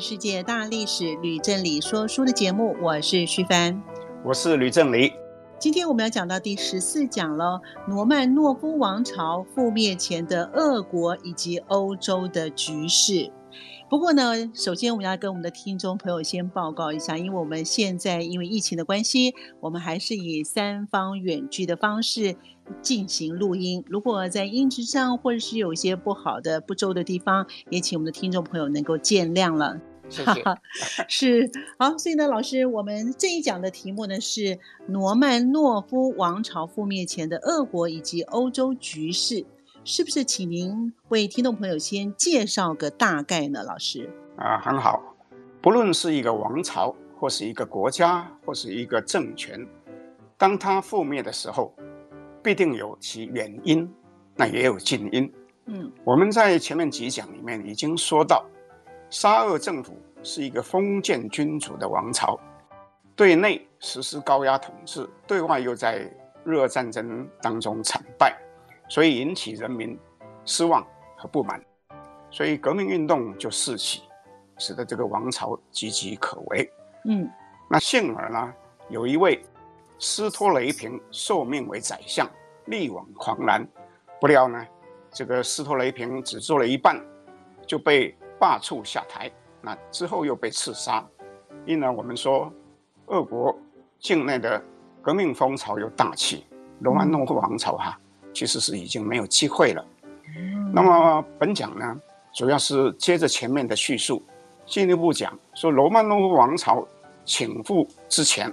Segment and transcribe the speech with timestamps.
[0.00, 3.82] 世界大历史》吕正理说书的节目，我是徐帆，
[4.24, 5.12] 我是吕正理。
[5.58, 13.32] 今天我们要讲到第十四讲了，罗曼诺夫王朝覆灭前的俄国以及欧洲的局势。
[13.90, 22.36] 不过呢，首先我们要跟我们的听众朋友先报告一下，因为我们现在因为疫情的关系，我们还是以三方远距的方式
[22.80, 23.82] 进行录音。
[23.88, 29.80] 如果在音质上或者是有一些不好的、不周的地方，也请我们的听众朋友能够见谅了。
[30.08, 30.44] 谢谢。
[31.08, 39.44] 是好，所以呢，老师，我们这一讲的题目呢是罗曼诺夫王朝覆灭前的俄国以及欧洲局势。
[39.84, 44.10] 是不是请您为听众朋友先介绍个大概呢，老师？
[44.36, 45.02] 啊，很好。
[45.62, 49.66] 不论是一个王朝，或是一个国家，或是一个政权，
[50.36, 51.74] 当它覆灭的时候，
[52.42, 53.90] 必定有其原因，
[54.36, 55.32] 那也有近因。
[55.64, 58.44] 嗯，我们在前面几讲里面已经说到，
[59.10, 62.38] 沙俄政府是一个封建君主的王朝，
[63.16, 66.10] 对内实施高压统治，对外又在
[66.44, 68.36] 日俄战争当中惨败。
[68.90, 69.98] 所以引起人民
[70.44, 70.86] 失望
[71.16, 71.62] 和不满，
[72.30, 74.02] 所以革命运动就四起，
[74.56, 76.70] 使得这个王朝岌岌可危。
[77.04, 77.30] 嗯，
[77.68, 78.54] 那幸而呢，
[78.88, 79.42] 有一位
[79.98, 82.26] 斯托雷平受命为宰相，
[82.66, 83.66] 力挽狂澜。
[84.20, 84.66] 不料呢，
[85.10, 86.98] 这个斯托雷平只做了一半，
[87.66, 89.30] 就被罢黜下台。
[89.60, 91.04] 那之后又被刺杀。
[91.66, 92.52] 因而我们说，
[93.06, 93.56] 俄国
[93.98, 94.62] 境内的
[95.02, 96.46] 革命风潮又大起，
[96.80, 97.98] 罗曼诺夫王朝哈。
[98.34, 99.84] 其实是已经没有机会了。
[100.72, 102.00] 那么本讲呢，
[102.32, 104.22] 主要是接着前面的叙述，
[104.64, 106.86] 进一步讲说罗曼诺夫王朝
[107.24, 108.52] 倾覆之前，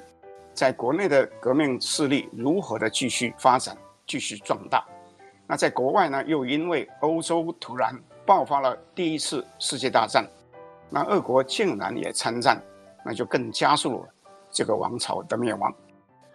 [0.54, 4.84] 在国内的革命势力如何的继续发展、继续壮大。
[5.46, 7.94] 那在国外呢，又因为欧洲突然
[8.26, 10.28] 爆发了第一次世界大战，
[10.90, 12.62] 那俄国竟然也参战，
[13.06, 14.10] 那就更加速了
[14.52, 15.74] 这个王朝的灭亡。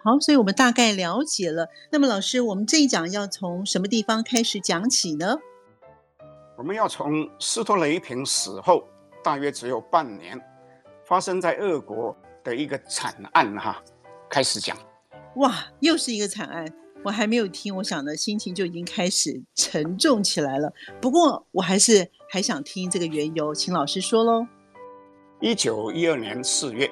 [0.02, 1.68] 好，所以我们大概了解了。
[1.90, 5.36] 那么，老师，我们这一讲要从什么地方开始讲起呢？
[6.56, 8.84] 我们要从斯托雷平死后
[9.22, 10.40] 大约只有半年，
[11.04, 13.82] 发生在俄国的一个惨案哈
[14.28, 14.76] 开始讲。
[15.36, 16.66] 哇，又是一个惨案！
[17.02, 20.72] 我还没有听，我想的心情就已经开始沉重起来了。
[21.00, 24.46] 不过，我还是还想听这个缘由，请老师说喽。
[25.40, 26.90] 一九一二年四月，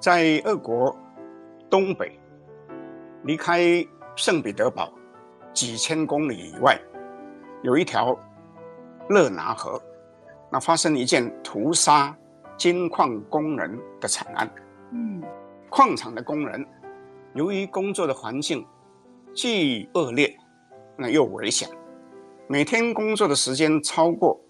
[0.00, 0.96] 在俄国
[1.68, 2.18] 东北。
[3.24, 4.92] 离开圣彼得堡
[5.52, 6.80] 几千公里以外，
[7.64, 8.16] 有一条
[9.08, 9.82] 勒拿河，
[10.48, 12.16] 那发生一件屠杀
[12.56, 14.48] 金矿工人的惨案。
[14.92, 15.20] 嗯，
[15.68, 16.64] 矿场的工人
[17.34, 18.64] 由于工作的环境
[19.36, 20.34] 既恶劣，
[20.96, 21.68] 那又危险，
[22.48, 24.40] 每天工作的时间超过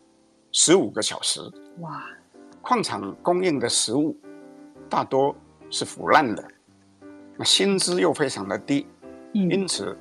[0.53, 1.41] 十五个小时。
[1.81, 2.05] 哇，
[2.63, 4.17] 矿场供应的食物
[4.89, 5.35] 大多
[5.71, 6.49] 是腐烂的。
[7.37, 8.87] 那薪资又非常的低，
[9.33, 9.99] 因此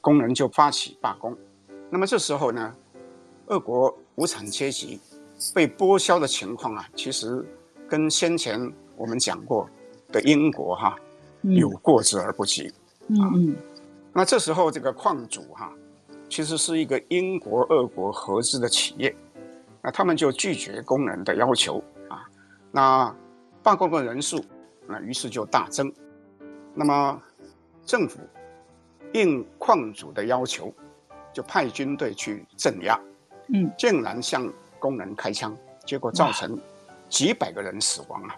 [0.00, 1.36] 工人就发起罢工。
[1.90, 2.74] 那么这时候呢，
[3.48, 4.98] 俄国无产阶级
[5.54, 7.44] 被剥削的情况啊，其实
[7.86, 9.68] 跟先前我们讲过
[10.10, 10.96] 的英国哈
[11.42, 12.72] 有过之而不及。
[13.08, 13.56] 嗯嗯。
[14.16, 15.70] 那这时候这个矿主哈，
[16.30, 19.14] 其实是一个英国俄国合资的企业，
[19.82, 22.24] 那他们就拒绝工人的要求啊，
[22.72, 23.14] 那
[23.62, 24.42] 罢工的人数
[24.86, 25.92] 那于是就大增。
[26.72, 27.22] 那么，
[27.84, 28.20] 政府
[29.12, 30.72] 应矿主的要求，
[31.30, 32.98] 就派军队去镇压，
[33.52, 35.54] 嗯，竟然向工人开枪，
[35.84, 36.58] 结果造成
[37.10, 38.34] 几百个人死亡啊！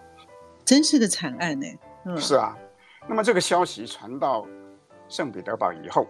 [0.65, 1.65] 真是个惨案呢。
[2.03, 2.53] 嗯，是啊。
[3.07, 4.45] 那么这个消息传到
[5.09, 6.07] 圣彼得堡以后，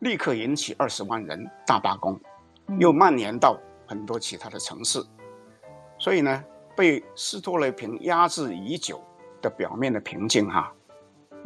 [0.00, 2.20] 立刻引起二十万人大罢工，
[2.78, 5.02] 又蔓延到很多其他的城市，
[5.98, 6.44] 所以呢，
[6.76, 9.00] 被斯托雷平压制已久
[9.40, 10.70] 的表面的平静哈。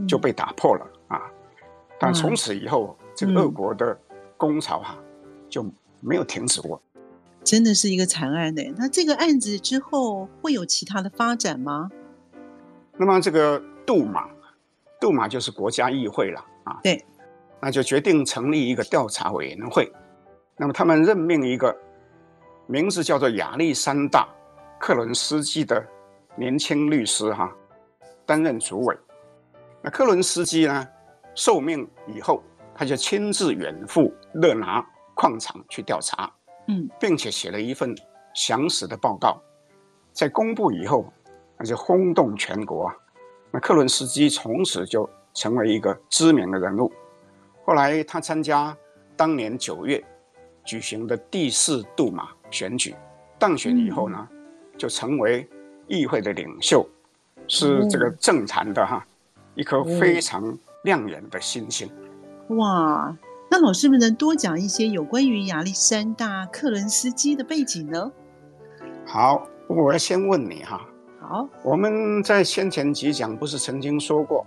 [0.06, 1.28] 就被打破了啊！
[1.98, 3.98] 但从此以后，嗯、这个俄国的
[4.36, 4.98] 工潮哈、啊、
[5.50, 5.66] 就
[6.00, 6.80] 没有停止过。
[7.42, 8.62] 真的是一个惨案呢。
[8.76, 11.90] 那这个案子之后会有其他的发展吗？
[12.96, 14.28] 那么这个杜马，
[15.00, 16.80] 杜马就是国家议会了啊。
[16.82, 17.04] 对，
[17.60, 19.90] 那就决定成立一个调查委员会。
[20.56, 21.76] 那么他们任命一个
[22.66, 24.28] 名字叫做亚历山大·
[24.80, 25.84] 克伦斯基的
[26.36, 27.52] 年轻律师哈，
[28.26, 28.96] 担任主委。
[29.80, 30.86] 那克伦斯基呢，
[31.34, 32.42] 受命以后，
[32.74, 36.30] 他就亲自远赴勒拿矿场去调查，
[36.66, 37.94] 嗯，并且写了一份
[38.34, 39.40] 详实的报告。
[40.12, 41.12] 在公布以后，
[41.56, 42.92] 那就轰动全国。
[43.52, 46.92] 那克伦斯基从此就成为一个知名的人物。
[47.64, 48.76] 后来他参加
[49.16, 50.02] 当年九月
[50.64, 52.94] 举行的第四杜马选举，
[53.38, 54.28] 当选以后呢，
[54.76, 55.48] 就成为
[55.86, 56.86] 议会的领袖，
[57.46, 59.06] 是这个政坛的哈
[59.54, 61.90] 一颗非常亮眼的新星。
[62.56, 63.16] 哇，
[63.50, 68.10] 那老师们能多讲一些有关于亚历山大·克伦斯基的背景呢？
[69.06, 69.46] 好。
[69.70, 70.80] 我要先问你哈，
[71.20, 74.46] 好，我们在先前几讲不是曾经说过，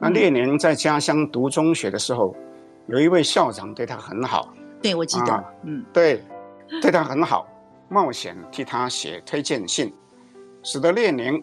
[0.00, 2.34] 那列宁在家乡读中学的时候，
[2.88, 4.52] 有一位校长对他很好，
[4.82, 6.22] 对，我记得，啊、嗯，对，
[6.82, 7.48] 对他很好，
[7.88, 9.92] 冒险替他写推荐信，
[10.62, 11.42] 使得列宁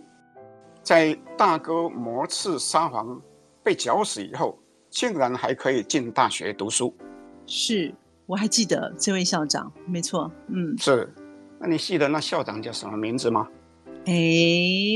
[0.83, 3.19] 在大哥磨刺沙皇
[3.63, 4.59] 被绞死以后，
[4.89, 6.95] 竟然还可以进大学读书。
[7.47, 7.93] 是，
[8.25, 11.11] 我还记得这位校长，没错，嗯，是。
[11.59, 13.47] 那你记得那校长叫什么名字吗？
[14.05, 14.13] 哎，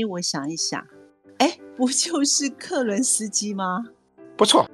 [0.08, 0.86] 我想一想，哎，
[1.76, 3.84] 不就是克伦斯基吗？
[4.36, 4.68] 不错，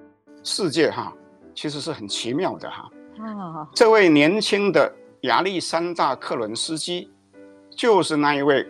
[0.44, 1.12] 世界哈
[1.54, 2.88] 其实是很奇妙的哈。
[3.19, 7.10] 啊，这位年轻的亚历山大·克伦斯基，
[7.70, 8.66] 就是那一位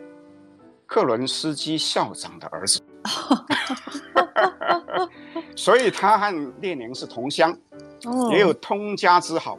[0.86, 2.80] 克伦斯基校长的儿子。
[5.54, 7.56] 所以他和列宁是同乡，
[8.30, 9.58] 也有通家之好。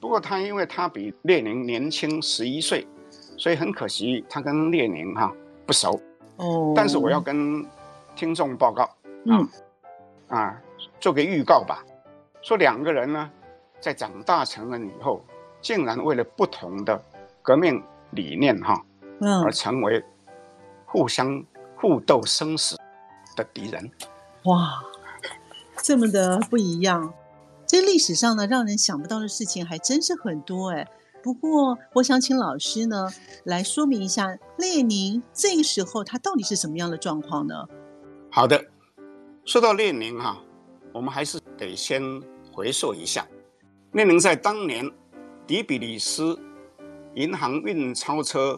[0.00, 2.86] 不过他因为他比列宁年轻十一岁，
[3.36, 5.30] 所以很可惜他跟列宁哈
[5.66, 6.00] 不熟。
[6.36, 7.64] 哦，但是我要跟
[8.18, 8.90] 听众报告，
[9.26, 9.48] 嗯，
[10.26, 10.60] 啊，
[10.98, 11.84] 做个预告吧，
[12.42, 13.30] 说两个人呢，
[13.80, 15.24] 在长大成人以后，
[15.60, 17.00] 竟然为了不同的
[17.42, 17.80] 革命
[18.10, 18.84] 理念哈，
[19.20, 20.04] 嗯，而成为
[20.84, 21.44] 互相
[21.76, 22.76] 互斗生死
[23.36, 23.88] 的敌人。
[24.46, 24.82] 哇，
[25.80, 27.14] 这么的不一样。
[27.68, 30.88] 这历史上呢，让人想不到的事情还真是很多哎。
[31.22, 33.10] 不过，我想请老师呢
[33.44, 34.26] 来说明一下，
[34.56, 37.68] 列宁这个时候他到底是什么样的状况呢？
[38.38, 38.64] 好的，
[39.44, 40.40] 说到列宁哈，
[40.92, 42.00] 我们还是得先
[42.52, 43.26] 回溯一下。
[43.94, 44.88] 列宁在当年
[45.44, 46.38] 底比里斯
[47.14, 48.56] 银行运钞车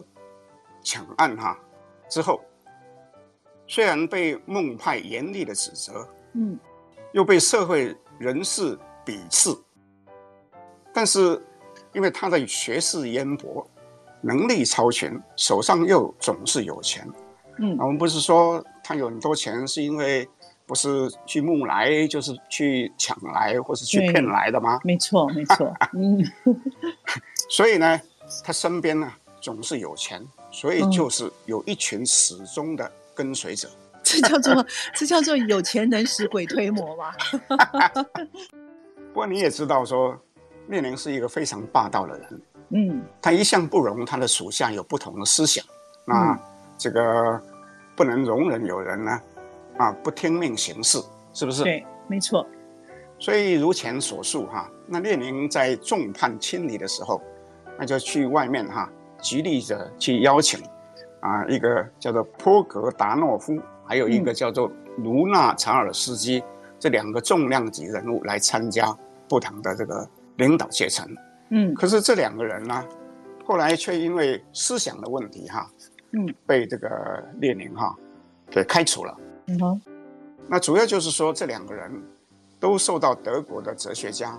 [0.83, 1.57] 抢案哈
[2.07, 2.39] 之后，
[3.65, 6.55] 虽然被孟派严厉的指责，嗯，
[7.11, 8.77] 又被社会人士。
[9.03, 9.49] 鄙视，
[10.93, 11.43] 但是
[11.91, 13.67] 因为他的学识渊博，
[14.21, 17.09] 能力超群，手上又总是有钱。
[17.57, 20.27] 嗯，我们不是说他有很多钱，是因为
[20.65, 24.79] 不是去募来，就是去抢来，或是去骗来的吗？
[24.83, 25.73] 没错，没错。
[25.93, 26.23] 嗯，
[27.49, 27.99] 所以呢，
[28.43, 29.11] 他身边呢
[29.41, 33.67] 总是有钱，所以就是有一群始终的跟随者。
[33.93, 37.13] 嗯、这叫做这叫做有钱能使鬼推磨吗？
[39.13, 40.17] 不过你也知道，说
[40.67, 45.65] 列宁是一个非常霸道的人，嗯，他一向不容他的属下有不同的思想，
[46.05, 46.39] 那
[46.77, 47.41] 这个
[48.01, 49.21] 不能容忍有人呢，
[49.77, 50.97] 啊，不听命行事，
[51.33, 51.61] 是不是？
[51.61, 52.43] 对，没错。
[53.19, 57.21] 所以如前所述哈，那列宁在众叛亲离的时候，
[57.77, 58.89] 那就去外面哈，
[59.21, 60.59] 极力的去邀请，
[61.19, 66.39] 啊，一个叫做波格达诺夫，还有一个叫做卢纳查尔斯基。
[66.39, 66.43] 嗯
[66.81, 68.91] 这两个重量级人物来参加
[69.29, 71.07] 不同的这个领导阶层，
[71.51, 72.83] 嗯，可是这两个人呢，
[73.45, 75.69] 后来却因为思想的问题哈，
[76.11, 77.95] 嗯，被这个列宁哈
[78.49, 79.17] 给开除了。
[79.47, 79.81] 嗯哼，
[80.47, 81.91] 那主要就是说这两个人
[82.59, 84.37] 都受到德国的哲学家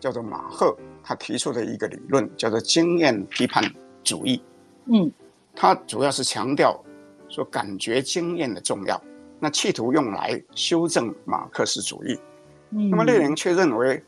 [0.00, 3.62] 叫做马赫他提出的一个理论，叫做经验批判
[4.02, 4.42] 主义。
[4.86, 5.10] 嗯，
[5.54, 6.82] 他主要是强调
[7.28, 9.00] 说感觉经验的重要。
[9.40, 12.18] 那企图用来修正马克思主义，
[12.70, 14.02] 嗯、那么列宁却认为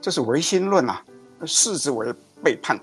[0.00, 1.02] 这是唯心论啊，
[1.44, 2.78] 视之为背叛，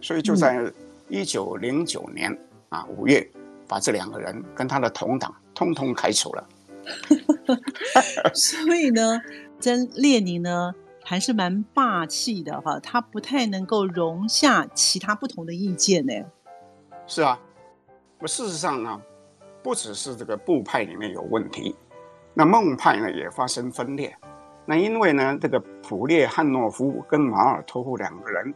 [0.00, 0.70] 所以就在
[1.08, 2.38] 一九零九年、嗯、
[2.72, 3.24] 啊五月，
[3.68, 6.48] 把这两个人跟他的同党通通开除了。
[8.34, 9.20] 所以呢，
[9.60, 10.74] 真列宁呢
[11.04, 16.12] 还是蛮霸气的哈，他不太能够容下其他不同的意见呢。
[17.06, 17.38] 是啊，
[18.18, 19.00] 那事实上呢？
[19.64, 21.76] 不只是这个布派里面有问题，
[22.34, 24.12] 那孟派呢也发生分裂。
[24.66, 28.52] 那因为呢，这个普列汉诺夫跟马尔托夫两个人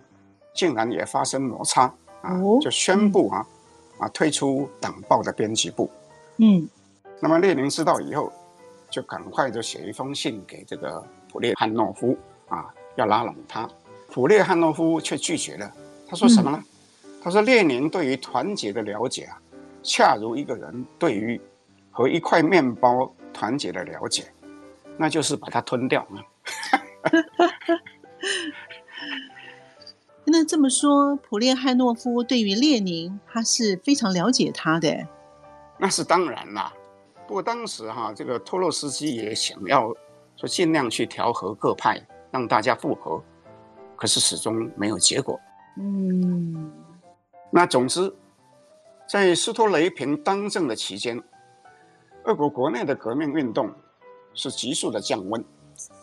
[0.52, 1.82] 竟然也发生摩擦
[2.22, 3.55] 啊，就宣布啊、嗯、
[3.98, 5.90] 啊退出党报的编辑部。
[6.38, 6.68] 嗯，
[7.20, 8.32] 那么列宁知道以后，
[8.90, 12.16] 就赶快就写一封信给这个普列汉诺夫
[12.48, 13.68] 啊，要拉拢他。
[14.10, 15.72] 普列汉诺夫却拒绝了。
[16.08, 16.62] 他说什么呢？
[17.04, 19.40] 嗯、他说列宁对于团结的了解啊，
[19.82, 21.40] 恰如一个人对于
[21.90, 24.24] 和一块面包团结的了解，
[24.96, 26.22] 那就是把它吞掉嘛。
[30.38, 34.94] 那这么说，普列汉诺夫对于列宁，他是非常了解他的。
[35.78, 36.74] 那是当然啦。
[37.26, 39.88] 不过当时哈，这个托洛斯基也想要
[40.36, 41.98] 说尽量去调和各派，
[42.30, 43.18] 让大家复合，
[43.96, 45.40] 可是始终没有结果。
[45.78, 46.70] 嗯。
[47.50, 48.14] 那总之，
[49.08, 51.18] 在斯托雷平当政的期间，
[52.24, 53.72] 俄国国内的革命运动
[54.34, 55.42] 是急速的降温，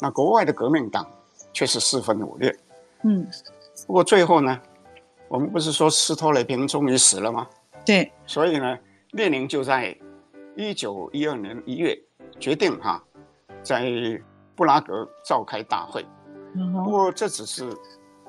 [0.02, 1.08] 那国外的革命党
[1.54, 2.58] 却是四分五裂。
[3.04, 3.28] 嗯。
[3.86, 4.60] 不过最后呢，
[5.28, 7.48] 我们不是说斯托雷平终于死了吗？
[7.86, 8.78] 对，所以呢，
[9.12, 9.96] 列宁就在
[10.56, 11.98] 一九一二年一月
[12.40, 13.04] 决定哈，
[13.62, 13.84] 在
[14.56, 16.06] 布拉格召开大会。
[16.84, 17.68] 不过这只是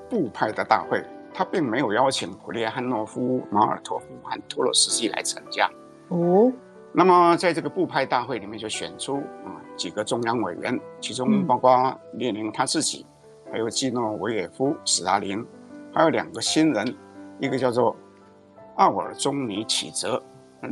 [0.09, 5.71] 布派的大会，他并没有邀请普列汉诺夫、马尔托夫和托洛斯基来参加。
[6.09, 6.51] 哦，
[6.93, 13.07] 那么在这个布派大会里面就选出啊几个中央委员，其中包括列宁他自己。
[13.55, 15.47] 还有季诺维也夫、史达林，
[15.93, 16.93] 还有两个新人，
[17.39, 17.95] 一个叫做
[18.75, 20.21] 奥尔中尼启泽，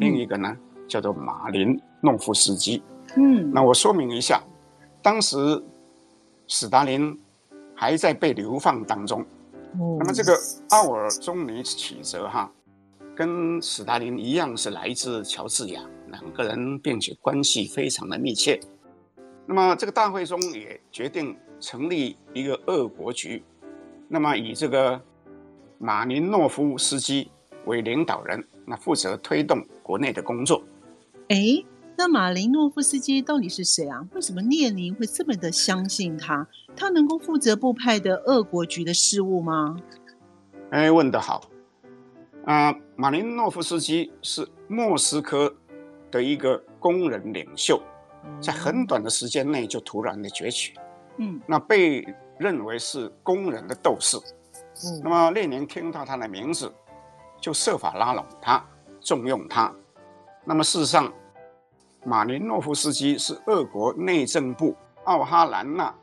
[0.01, 0.53] 另一个呢
[0.89, 2.83] 叫做马林诺夫斯基。
[3.17, 4.43] 嗯，那我说明一下，
[5.01, 5.39] 当时
[6.49, 7.17] 史达林
[7.73, 9.21] 还在被流放当中。
[9.79, 10.37] 哦，那么这个
[10.71, 12.51] 奥尔中尼启泽哈，
[13.15, 18.59] 跟史达林一样是来自乔治亚，两个人并且关系非常的密切。
[19.47, 21.37] 那么这个大会中也决定。
[21.63, 23.43] 成立一个俄国局，
[24.09, 25.01] 那么以这个
[25.79, 27.31] 马林诺夫斯基
[27.65, 30.63] 为领导人，那负责推动国内的工作。
[31.29, 31.65] 哎，
[31.97, 34.05] 那马林诺夫斯基到底是谁啊？
[34.13, 36.47] 为什么列宁会这么的相信他？
[36.75, 39.77] 他能够负责布派的俄国局的事务吗？
[40.71, 41.49] 哎，问得好。
[42.45, 45.55] 啊、呃，马林诺夫斯基是莫斯科
[46.11, 47.81] 的一个工人领袖，
[48.41, 50.73] 在很短的时间内就突然的崛起。
[51.17, 52.07] 嗯，那被
[52.39, 54.17] 认为是工人的斗士。
[54.85, 56.73] 嗯，那么列宁听到他的名字，
[57.41, 58.65] 就设法拉拢他，
[59.01, 59.73] 重用他。
[60.45, 61.13] 那么事实上，
[62.05, 65.95] 马林诺夫斯基是俄国内政部奥哈兰纳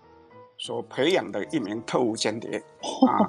[0.58, 2.64] 所培养的一名特务间谍。
[3.08, 3.28] 啊，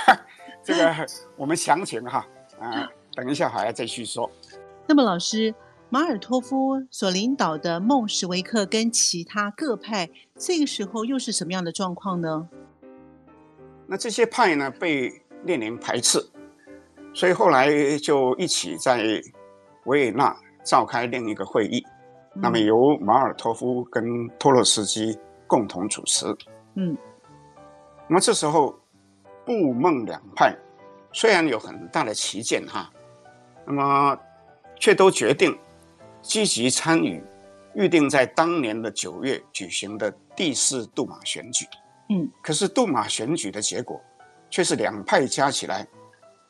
[0.62, 1.06] 这个
[1.36, 2.26] 我们详情哈，
[2.60, 4.30] 啊，等一下还要再续说。
[4.86, 5.54] 那么老师。
[5.88, 12.48] 马尔托夫所领导的孟什维克跟其他各派，这个时候又是什么样的状况呢？
[13.86, 15.08] 那这些派呢，被
[15.44, 16.18] 列宁排斥，
[17.14, 19.22] 所以后来就一起在
[19.84, 21.80] 维也纳召开另一个会议，
[22.34, 24.02] 嗯、那么由马尔托夫跟
[24.40, 25.16] 托洛斯基
[25.46, 26.26] 共同主持。
[26.74, 26.96] 嗯，
[28.08, 28.76] 那么这时候
[29.44, 30.52] 布孟两派
[31.12, 32.90] 虽然有很大的旗舰哈，
[33.64, 34.18] 那么
[34.80, 35.56] 却都决定。
[36.26, 37.22] 积极参与
[37.74, 41.64] 预定在当年的九月举行的第四杜马选举，
[42.10, 44.00] 嗯，可是杜马选举的结果
[44.50, 45.86] 却是两派加起来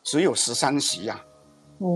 [0.02, 1.20] 只有十三席呀，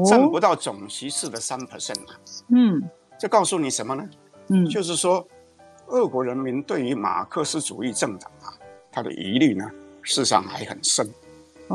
[0.05, 2.83] 占不到总席次的三 percent 啊，嗯，
[3.19, 4.09] 这告诉你什么呢？
[4.49, 5.27] 嗯，就是说，
[5.87, 8.53] 俄国人民对于马克思主义政党啊，
[8.93, 9.65] 他的疑虑呢，
[10.03, 11.07] 事实上还很深，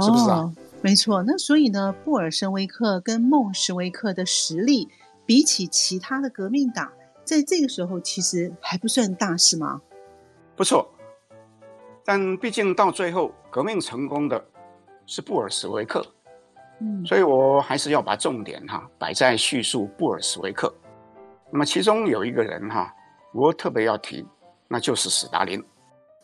[0.01, 0.53] 是不是啊？
[0.81, 4.87] 没错，那所以呢，布尔什维克跟孟什维克的实力。
[5.25, 6.91] 比起其他的革命党，
[7.23, 9.81] 在这个时候其实还不算大，是吗？
[10.55, 10.89] 不错，
[12.05, 14.45] 但毕竟到最后革命成功的
[15.05, 16.05] 是布尔什维克，
[16.79, 20.73] 嗯，所以我还是要把重点哈摆在叙述布尔什维克。
[21.51, 22.93] 那么其中有一个人哈，
[23.33, 24.25] 我特别要提，
[24.67, 25.63] 那就是史达林。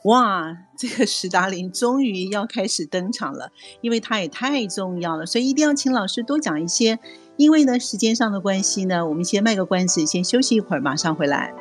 [0.05, 6.99] 哇，这个史达林终于要开始登场了，因为他也太重要了，所以一定要请老师多讲一些。
[7.37, 11.53] 因为呢，时间上的关系呢，我们先卖个关子，先休息一会儿，马上回来。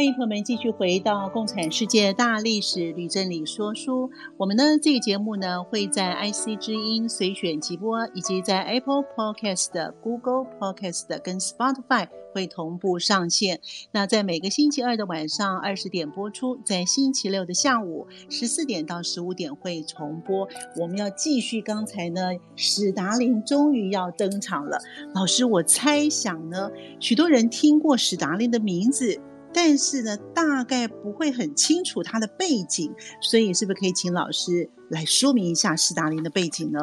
[0.00, 4.08] 欢迎朋友们继续回到《共产世界大历史吕振理说书》。
[4.38, 13.60] 我们呢，这个节目呢，会在 IC 之音随选即播，以及在 Apple Podcast、Google Podcast 跟 Spotify 会同步上线。
[13.92, 20.48] 那在每个星期二的晚上二十点播出，在星期六的下午十四点到十五点会重播。
[20.78, 24.80] 我们要继续刚才呢，史达林终于要登场了。
[25.14, 29.20] 老师，我猜想呢，许多人听过史达林的名字。
[29.52, 36.80] 但是呢，大概不会很清楚他的背景，所以是不是可以请老师来说明一下斯大林的背景呢？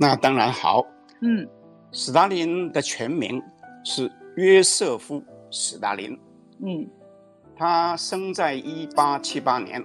[0.00, 0.84] 那当然好。
[1.20, 1.48] 嗯，
[1.92, 3.42] 史达林的全名
[3.84, 5.20] 是约瑟夫·
[5.50, 6.18] 史达林。
[6.60, 6.88] 嗯，
[7.56, 9.84] 他生在一八七八年，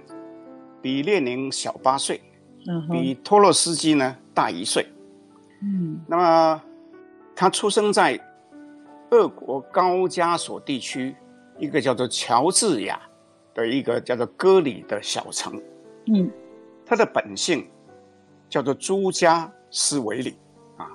[0.80, 2.20] 比列宁小八岁，
[2.68, 4.86] 嗯，比托洛斯基呢大一岁。
[5.62, 6.62] 嗯，那么
[7.34, 8.20] 他出生在
[9.10, 11.16] 俄国高加索地区
[11.58, 13.00] 一个叫做乔治亚
[13.54, 15.60] 的一个叫做戈里的小城。
[16.06, 16.30] 嗯，
[16.84, 17.68] 他的本姓
[18.48, 20.36] 叫做朱加斯维里
[20.76, 20.86] 啊，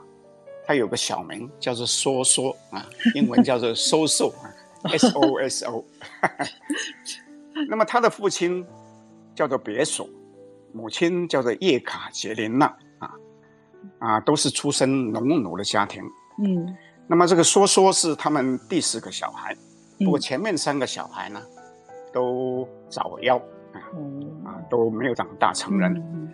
[0.65, 2.85] 他有个小名叫做梭梭啊，
[3.15, 5.83] 英文叫做 Soso 啊，S O S O。
[7.69, 8.65] 那么他的父亲
[9.35, 10.07] 叫做别索，
[10.71, 12.65] 母亲叫做叶卡捷琳娜
[12.99, 13.11] 啊
[13.99, 16.03] 啊，都是出身农奴的家庭。
[16.43, 19.57] 嗯，那么这个梭梭是他们第四个小孩，嗯
[19.99, 21.41] 不过前面三个小孩呢
[22.13, 23.37] 都早夭
[23.73, 23.79] 啊
[24.45, 25.93] 啊都没有长大成人。
[25.95, 26.33] 嗯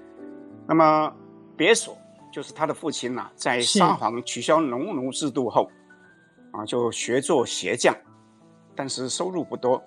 [0.68, 1.14] 那么
[1.56, 1.96] 别索
[2.32, 5.70] 就是他的父亲呢、啊，在沙皇取消农奴制度后，
[6.52, 7.96] 啊，就学做鞋匠，
[8.76, 9.82] 但是收入不多，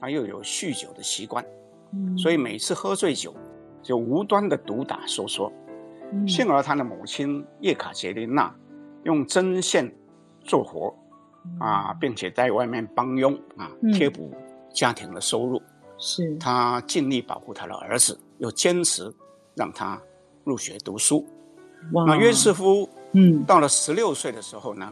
[0.00, 1.44] 他又有酗酒的习惯，
[1.92, 3.32] 嗯所以每次喝醉酒
[3.82, 5.50] 就无端的毒打梭梭。
[6.12, 8.52] 嗯幸而他的母亲叶卡捷琳娜
[9.04, 9.94] 用针线
[10.40, 10.92] 做活，
[11.58, 14.32] 啊，并且在外面帮佣啊，嗯贴补
[14.72, 15.60] 家庭的收入。
[16.02, 19.12] 是他尽力保护他的儿子，又坚持
[19.54, 20.00] 让他
[20.44, 21.26] 入学读书。
[22.06, 24.90] 那约瑟夫，嗯到了十六岁的时候呢，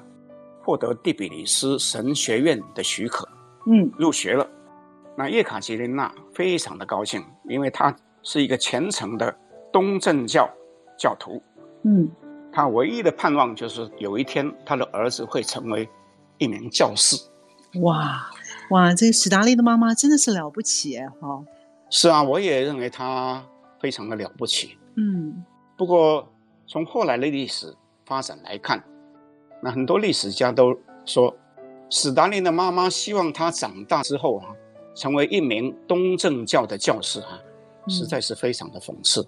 [0.62, 3.26] 获得第比利斯神学院的许可，
[3.66, 4.46] 嗯入学了。
[5.16, 9.34] 那叶卡捷琳娜非常的高兴，因为她是一个虔诚的
[9.72, 10.46] 东正教
[10.98, 11.42] 教徒。
[11.84, 12.06] 嗯
[12.52, 15.88] 她唯一的盼望就是有一天她的儿子会成为
[16.38, 17.16] 一名教士。
[17.80, 18.30] 哇
[18.70, 21.44] 哇，这个史达利的妈妈真的是了不起哎哈，
[21.90, 23.44] 是啊，我也认为她
[23.80, 24.76] 非常的了不起。
[24.96, 25.44] 嗯
[25.76, 26.28] 不过
[26.66, 28.82] 从后来的历史发展来看，
[29.62, 31.34] 那很多历史家都说，
[31.88, 34.46] 史达林的妈妈希望他长大之后啊，
[34.94, 37.38] 成为一名东正教的教士啊，
[37.88, 39.26] 实在是非常的讽刺。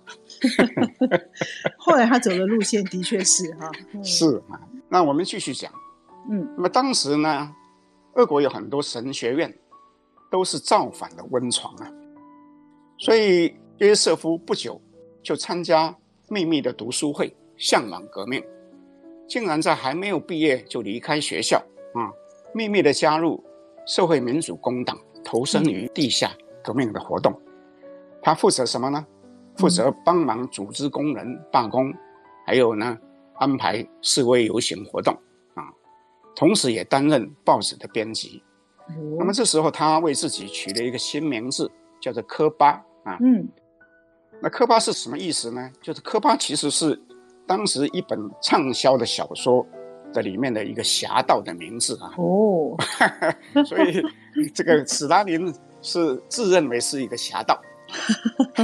[1.79, 5.73] 后来他走的路线的确是哈，嗯 是啊，那我们继续讲。
[6.33, 7.53] 嗯那么当时呢，
[8.15, 9.53] 俄国有很多神学院
[10.31, 11.91] 都是造反的温床啊，
[12.99, 14.81] 所以约瑟夫不久
[15.25, 15.93] 就参加
[16.29, 18.41] 秘密的读书会，向往革命，
[19.29, 21.59] 竟然在还没有毕业就离开学校
[21.95, 22.07] 啊，
[22.55, 23.43] 秘密的加入
[23.85, 26.31] 社会民主工党，投身于地下
[26.63, 27.35] 革命的活动。
[28.23, 29.05] 他负责什么呢？
[29.57, 31.93] 负责帮忙组织工人罢工，
[32.47, 32.97] 还有呢，
[33.35, 35.13] 安排示威游行活动。
[36.35, 38.43] 同时也担任报纸的编辑。
[39.19, 42.71] 那么这时候，他为自己取了一个新名字，叫做科巴
[43.05, 43.17] 啊。
[43.21, 43.47] 嗯，
[44.41, 45.71] 那科巴是什么意思呢？
[45.81, 47.01] 就是科巴其实是
[47.47, 49.65] 当时一本畅销的小说
[50.13, 52.13] 的里面的一个侠盗的名字啊。
[52.19, 52.77] 哦，
[53.65, 54.03] 所以
[54.53, 57.63] 这个史达林是自认为是一个侠盗。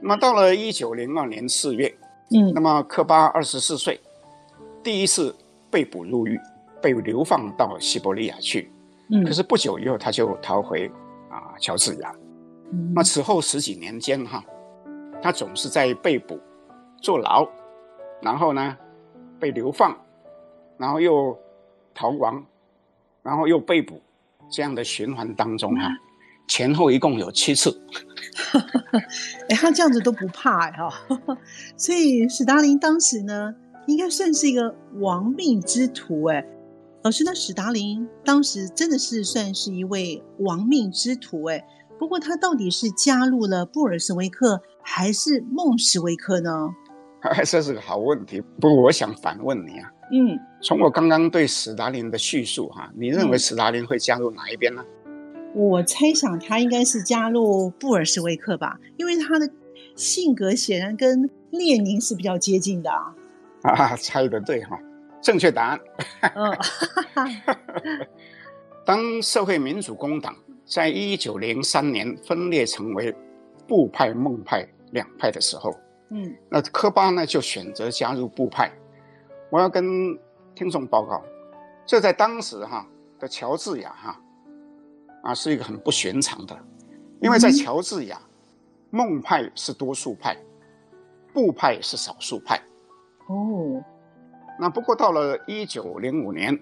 [0.00, 1.94] 那么到了一九零二年四月，
[2.30, 4.00] 嗯那么科巴二十四岁，
[4.82, 5.36] 第一次。
[5.70, 6.38] 被捕入狱，
[6.82, 8.70] 被流放到西伯利亚去。
[9.10, 10.90] 嗯，可是不久以后，他就逃回
[11.28, 12.12] 啊乔治亚。
[12.72, 14.44] 嗯，那此后十几年间，哈，
[15.22, 16.38] 他总是在被捕、
[17.02, 17.48] 坐牢，
[18.22, 18.76] 然后呢
[19.38, 19.96] 被流放，
[20.78, 21.36] 然后又
[21.94, 22.44] 逃亡，
[23.22, 24.00] 然后又被捕，
[24.50, 25.98] 这样的循环当中，哈、嗯，
[26.46, 27.70] 前后一共有七次。
[29.48, 30.92] 哎，他这样子都不怕哎哈，
[31.76, 33.54] 所以史达林当时呢。
[33.86, 36.46] 应该算是一个亡命之徒哎，
[37.02, 41.64] 老师，那史达林当时真的是算是一位亡命之徒哎。
[41.98, 46.70] 不过他到底是加入了布尔什维克还是孟什维克呢？
[47.44, 48.40] 这是个好问题。
[48.58, 54.82] 不过我想反问你啊，嗯，从我刚刚对史达林的叙述哈、啊，你认为史达林会加入哪一边呢？
[55.54, 59.50] 我猜想他应该是加入布尔什维克吧，因为他的
[59.94, 63.14] 性格显然跟列宁是比较接近的啊。
[63.62, 64.78] 啊，猜的对哈，
[65.20, 65.80] 正确答案。
[66.34, 66.56] 嗯，
[68.84, 73.14] 当社会民主工党在一九零三年分裂成为
[73.68, 75.72] 布派、孟派两派的时候，
[76.10, 78.70] 嗯，那科巴呢就选择加入布派。
[79.50, 79.84] 我要跟
[80.54, 81.22] 听众报告，
[81.84, 82.86] 这在当时哈
[83.18, 84.20] 的乔治亚哈
[85.22, 86.58] 啊是一个很不寻常的，
[87.20, 88.20] 因为在乔治亚，
[88.90, 90.36] 孟派是多数派，
[91.34, 92.60] 布派是少数派。
[93.30, 93.80] 哦，
[94.58, 96.58] 那不过到了一九零五年，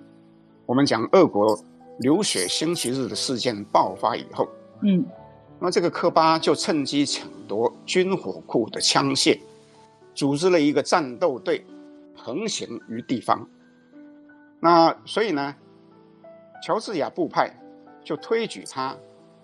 [0.66, 1.59] 我们讲俄国
[2.00, 4.46] 流血星期日的事件爆发以后，
[4.83, 5.02] 嗯，
[5.59, 9.40] 那这个科巴就趁机抢夺军火库的枪械，
[10.14, 11.64] 组织了一个战斗队，
[12.14, 13.48] 横行于地方。
[14.61, 15.57] 那所以呢，
[16.62, 17.50] 乔治亚布派
[18.04, 18.94] 就推举他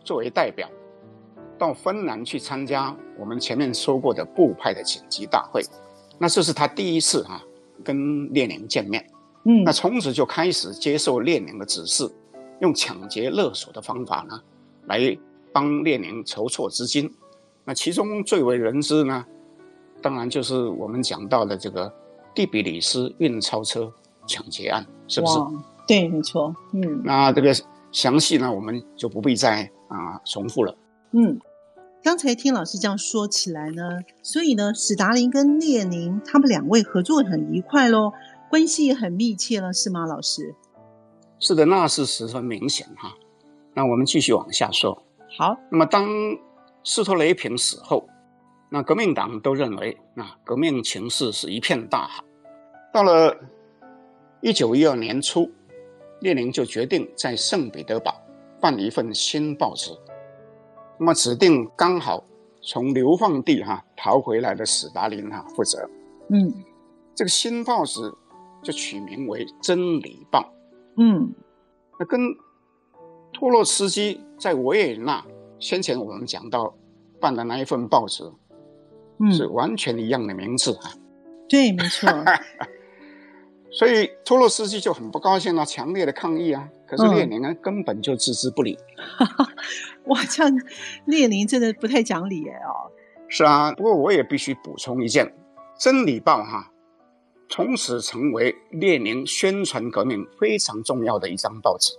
[0.05, 0.69] 作为代表，
[1.57, 5.63] 到芬兰去参加我们前面说过的布派的紧急大会。
[6.19, 7.43] 那这是他第一次、啊、
[7.83, 9.05] 跟列宁见面。
[9.45, 12.11] 嗯，那从此就开始接受列宁的指示，
[12.61, 14.41] 用抢劫勒索的方法呢，
[14.87, 15.17] 来
[15.53, 17.13] 帮列宁筹措资金。
[17.65, 19.25] 那其中最为人知呢，
[20.01, 21.93] 当然就是我们讲到的这个
[22.35, 23.93] 第比里斯运钞车
[24.27, 25.39] 抢劫案，是不是？
[25.87, 26.55] 对，没错。
[26.73, 27.55] 嗯，那这个
[27.93, 30.75] 详细呢，我们就不必再啊重复了。
[31.13, 31.39] 嗯，
[32.05, 38.13] 刚才听老师这样说起来呢，所以呢，史达林跟列宁他们两位合作很愉快喽，
[38.51, 40.55] 关系也很密切了，是吗，老师？
[41.39, 43.15] 是的，那是十分明显哈。
[43.73, 45.03] 那我们继续往下说。
[45.39, 46.07] 好，那么当
[46.85, 48.07] 斯托雷平死后，
[48.69, 52.23] 那革命党都认为那革命情势是一片大好。
[52.93, 53.35] 到了
[54.43, 55.51] 一九一二年初，
[56.21, 58.21] 列宁就决定在圣彼得堡
[58.61, 59.91] 办一份新报纸。
[60.99, 62.25] 那么指定刚好
[62.63, 65.89] 从流放地哈、啊、逃回来的史达林哈、啊、负责。
[66.29, 66.53] 嗯，
[67.15, 68.01] 这个新报纸
[68.63, 70.41] 就取名为《真理报》。
[70.97, 71.35] 嗯，
[71.99, 72.21] 那跟
[73.33, 75.25] 托洛茨基在维也纳
[75.59, 76.75] 先前我们讲到
[77.21, 78.25] 办的那一份报纸，
[79.19, 80.93] 嗯，是完全一样的名字啊。
[81.49, 82.09] 对，没错。
[83.77, 86.69] 所以托洛斯基就很不高兴啊，强烈的抗议啊。
[86.87, 88.79] 可是列宁呢，嗯、根本就置之不理。
[90.07, 90.53] 哇，这样
[91.07, 92.93] 列宁真的不太讲理哎哦。
[93.29, 95.27] 是啊，不过我也必须补充一件，
[95.77, 96.71] 《真理报》哈，
[97.49, 101.93] 从此成为列宁宣传革命非常重要的一张报纸。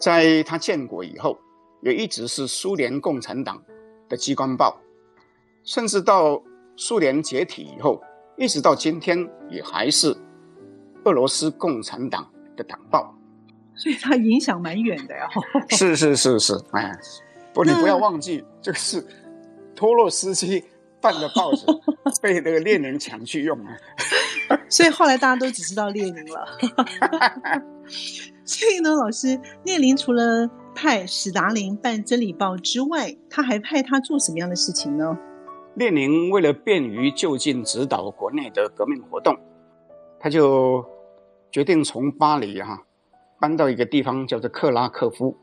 [0.00, 1.36] 在他建国以后，
[1.82, 3.62] 也一直是苏联共产党
[4.08, 4.80] 的机关报，
[5.64, 6.42] 甚至到
[6.76, 8.00] 苏联解体以后，
[8.38, 10.16] 一直到今天也还是。
[11.04, 13.14] 俄罗斯共产党的党报，
[13.74, 15.28] 所以它影响蛮远的呀。
[15.70, 16.92] 是是是是，哎，
[17.54, 19.04] 不，你不要忘记，这个是
[19.74, 20.62] 托洛斯基
[21.00, 21.64] 办的报纸，
[22.20, 23.70] 被那个列宁抢去用了。
[24.68, 26.46] 所以后来大家都只知道列宁了。
[28.44, 35.16] 所以呢，老师，列宁除了派史达林办《真理报》之外，他还派他做什么样的事情呢？
[35.74, 39.38] 列宁为了便于就近指导国内的革命活动。
[40.20, 40.84] 他就
[41.50, 42.82] 决定从巴黎哈、啊、
[43.40, 45.36] 搬到一个地方，叫做克拉科夫。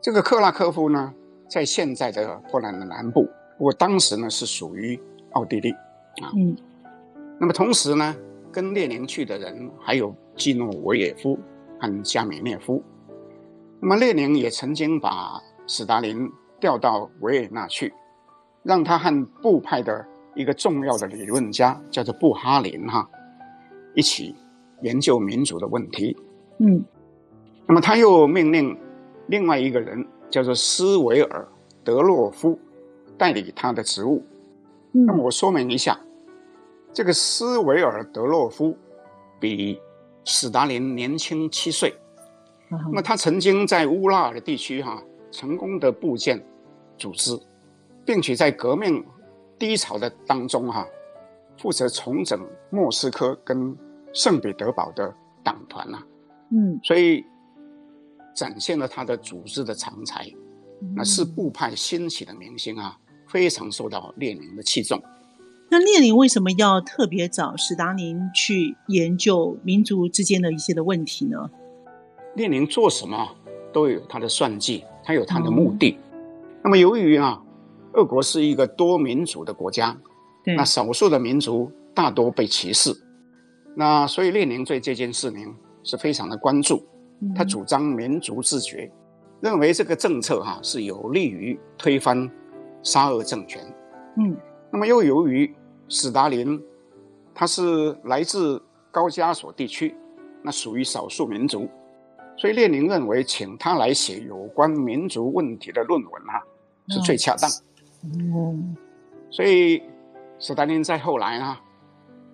[0.00, 1.14] 这个克拉科夫呢，
[1.48, 5.00] 在现在的波兰的南部，不过当时呢是属于
[5.32, 5.70] 奥地利
[6.22, 6.30] 啊。
[6.36, 6.56] 嗯。
[7.40, 8.14] 那么同时呢，
[8.52, 11.38] 跟列宁去的人还有基诺维耶夫
[11.80, 12.82] 和加米涅夫。
[13.80, 17.92] 那么列宁也曾经把史达林调到维也纳去，
[18.62, 23.08] 让他和布派的一个重要的理论家叫做布哈林哈。
[23.94, 24.34] 一起
[24.82, 26.16] 研究民主的问题。
[26.58, 26.84] 嗯，
[27.66, 28.76] 那么他又命令
[29.28, 31.48] 另外一个人叫做斯维尔
[31.82, 32.58] 德洛夫
[33.16, 34.24] 代理他的职务。
[34.92, 35.98] 嗯，那么我说明一下，
[36.92, 38.76] 这个斯维尔德洛夫
[39.40, 39.80] 比
[40.24, 41.94] 史达林年轻七岁。
[42.70, 46.44] 嗯，那么他曾经在乌拉尔地区哈、啊、成功的部建
[46.96, 47.38] 组织，
[48.04, 49.04] 并且在革命
[49.58, 50.86] 低潮的当中哈、啊。
[51.56, 53.76] 负责重整莫斯科跟
[54.14, 56.06] 圣彼得堡的党团呐、啊，
[56.50, 57.24] 嗯，所以
[58.34, 60.26] 展现了他的组织的长才，
[60.94, 62.96] 那是部派兴起的明星啊，
[63.28, 65.02] 非常受到列宁的器重。
[65.68, 71.50] 那列宁为什么要特别找史达林去研究民族之间的一些的问题呢？
[72.36, 73.36] 列宁做什么
[73.72, 75.98] 都有他的算计，他有他的目的。
[76.12, 76.18] 嗯、
[76.62, 77.42] 那么由于啊，
[77.94, 79.96] 俄国是一个多民族的国家。
[80.46, 82.94] 那少数的民族大多被歧视，
[83.74, 86.82] 那所以列宁对这件事情是非常的关注，
[87.34, 88.90] 他主张民族自觉，
[89.40, 92.30] 认为这个政策哈是有利于推翻
[92.82, 93.60] 沙俄政权。
[94.16, 94.36] 嗯，
[94.70, 95.54] 那么又由于
[95.88, 96.62] 史达林
[97.34, 99.94] 他是来自高加索地区，
[100.42, 101.68] 那属于少数民族，
[102.36, 106.42] 所以列宁认为请他来写有关民族问题的论文啊
[106.88, 107.50] 是最恰当。
[108.02, 108.76] 嗯，
[109.30, 109.82] 所以。
[110.40, 111.56] 史达林在后来呢，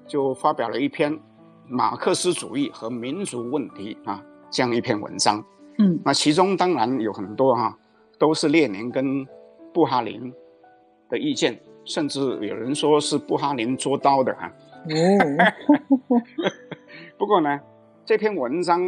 [0.09, 1.13] 就发表了一篇
[1.71, 5.43] 《马克思主义和民族问题》啊这样一篇文章。
[5.79, 7.79] 嗯，那其中当然有很多哈、啊，
[8.19, 9.25] 都是列宁跟
[9.73, 10.33] 布哈林
[11.09, 14.53] 的意见，甚至有人说是布哈林捉刀的哈、啊。
[14.85, 16.19] 哦。
[17.17, 17.61] 不过呢，
[18.05, 18.81] 这篇文章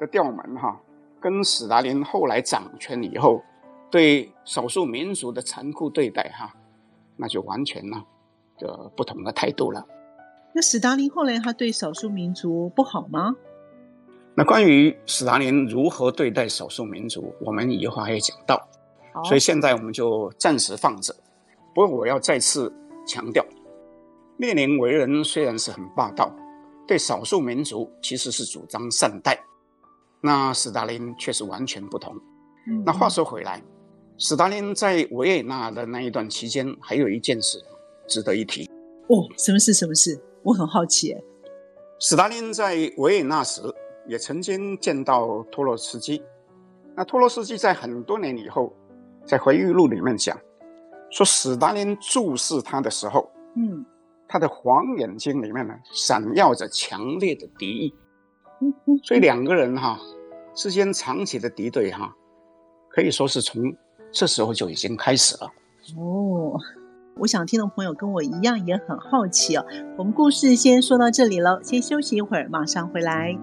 [0.00, 0.80] 的调门哈、啊，
[1.20, 3.42] 跟斯大林后来掌权以后
[3.90, 6.54] 对少数民族的残酷对待哈、啊，
[7.16, 8.02] 那就完全呢。
[8.58, 9.84] 就不同的态度了。
[10.54, 13.34] 那史达林后来他对少数民族不好吗？
[14.34, 18.68] 那关于史达林如何对待少数民族，我们以后还会讲到，
[19.24, 21.14] 所以现在我们就暂时放着。
[21.74, 22.72] 不过我要再次
[23.06, 23.44] 强调，
[24.38, 26.34] 列宁为人虽然是很霸道，
[26.86, 29.38] 对少数民族其实是主张善待，
[30.20, 32.14] 那史达林却是完全不同。
[32.68, 33.62] 嗯、那话说回来，
[34.18, 37.62] 史达林在维也纳的那一段期间，还有一件事
[38.06, 38.70] 值得一提。
[39.08, 39.74] 哦，什么事？
[39.74, 40.18] 什么事？
[40.42, 41.16] 我很好奇。
[42.00, 43.62] 斯大林在维也纳时，
[44.06, 46.22] 也曾经见到托洛茨基。
[46.96, 48.72] 那托洛茨基在很多年以后，
[49.24, 50.36] 在回忆录里面讲，
[51.10, 53.84] 说斯大林注视他的时候，嗯，
[54.28, 57.94] 他的黄眼睛里面呢，闪耀着强烈的敌意。
[58.60, 59.98] 嗯嗯，所以两个人哈
[60.54, 62.12] 之间长期的敌对哈，
[62.90, 63.62] 可以说是从
[64.10, 65.50] 这时候就已经开始了。
[65.96, 66.58] 哦，
[67.18, 69.64] 我想听的朋友跟我一样也很好奇哦。
[69.96, 73.38] 我们故事先说到这里了，先休息一会儿，马上回来。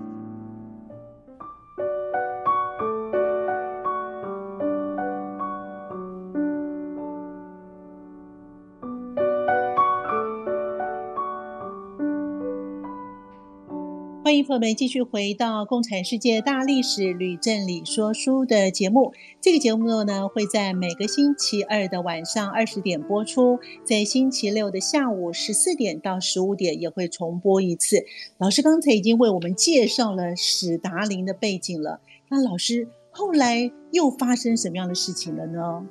[14.30, 19.12] 欢迎朋友们继续回到《共产世界大历史吕振理说书》的节目。
[19.42, 28.06] 这个节目呢，会在每个星期二的晚上二十点播出，在星期六的下午十四点到十五点也会重播一次。
[28.38, 32.00] 老师刚才已经为我们介绍了史达林的背景了。
[32.30, 35.84] 那老师后来又发生什么样的事情了呢？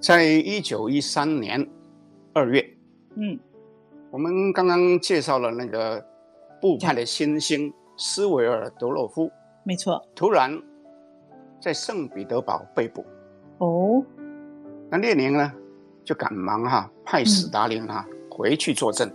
[0.00, 1.68] 在一九一三年
[2.32, 2.66] 二月，
[3.16, 3.38] 嗯，
[4.10, 6.13] 我们刚刚介绍了那个。
[6.64, 9.30] 部派的新星斯维尔德洛夫，
[9.64, 10.50] 没错，突然
[11.60, 13.04] 在圣彼得堡被捕。
[13.58, 14.02] 哦，
[14.88, 15.52] 那列宁呢，
[16.02, 19.06] 就赶忙哈派史达林哈、嗯、回去作证。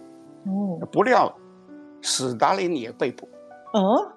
[0.45, 1.35] 哦，不料
[2.01, 3.27] 史达林也被捕。
[3.73, 4.07] 哦，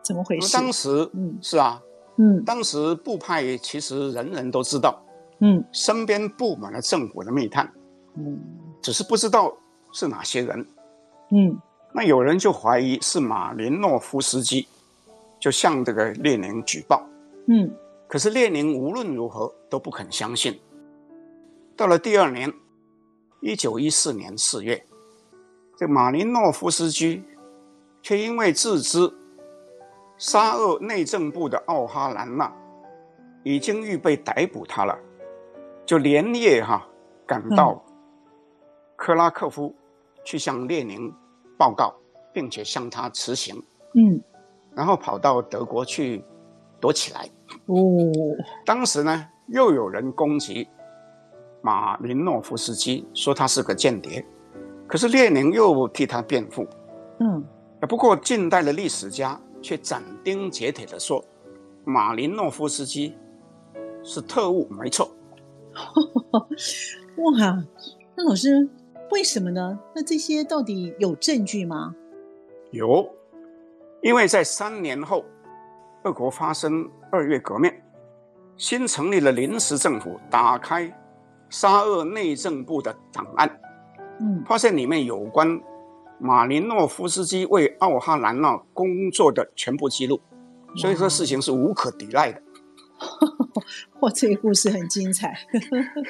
[0.00, 0.56] 怎么回事？
[0.56, 1.78] 当时，嗯，是啊，
[2.16, 4.98] 嗯，当时布派其实人人都知道，
[5.40, 7.70] 嗯，身边布满了政府的密探，
[8.14, 8.40] 嗯，
[8.80, 9.54] 只是不知道
[9.92, 10.66] 是哪些人，
[11.32, 11.54] 嗯。
[11.96, 14.68] 那有人就怀疑是马林诺夫斯基，
[15.40, 17.02] 就向这个列宁举报。
[17.48, 17.74] 嗯，
[18.06, 20.60] 可是列宁无论如何都不肯相信。
[21.74, 22.52] 到了第二年，
[23.40, 24.84] 一九一四年四月，
[25.74, 27.24] 这马林诺夫斯基
[28.02, 29.10] 却因为自知
[30.18, 32.52] 沙俄内政部的奥哈兰娜
[33.42, 34.98] 已经预备逮捕他了，
[35.86, 36.88] 就连夜哈、啊、
[37.26, 37.82] 赶到
[38.96, 39.74] 克拉科夫
[40.26, 41.10] 去向列宁。
[41.58, 41.94] 报告，
[42.32, 43.62] 并且向他辞行。
[43.94, 44.20] 嗯，
[44.74, 46.22] 然后跑到德国去
[46.80, 47.28] 躲起来。
[47.66, 47.76] 哦，
[48.64, 50.68] 当时呢，又有人攻击
[51.62, 54.24] 马林诺夫斯基，说他是个间谍。
[54.86, 56.66] 可是列宁又替他辩护。
[57.20, 57.44] 嗯，
[57.88, 61.24] 不过近代的历史家却斩钉截铁地说，
[61.84, 63.16] 马林诺夫斯基
[64.04, 65.10] 是特务，没错。
[67.16, 67.64] 哇，
[68.14, 68.68] 那老师。
[69.10, 69.78] 为什么呢？
[69.94, 71.94] 那这些到底有证据吗？
[72.72, 73.08] 有，
[74.02, 75.24] 因为在三年后，
[76.02, 77.72] 俄国发生二月革命，
[78.56, 80.92] 新成立了临时政府打开
[81.48, 83.60] 沙俄内政部的档案，
[84.20, 85.58] 嗯，发现里面有关
[86.18, 90.20] 马林诺夫斯基为奥哈兰娜工作的全部记录，
[90.76, 92.42] 所以说事情是无可抵赖的。
[94.00, 95.38] 哇， 这个故事很精彩。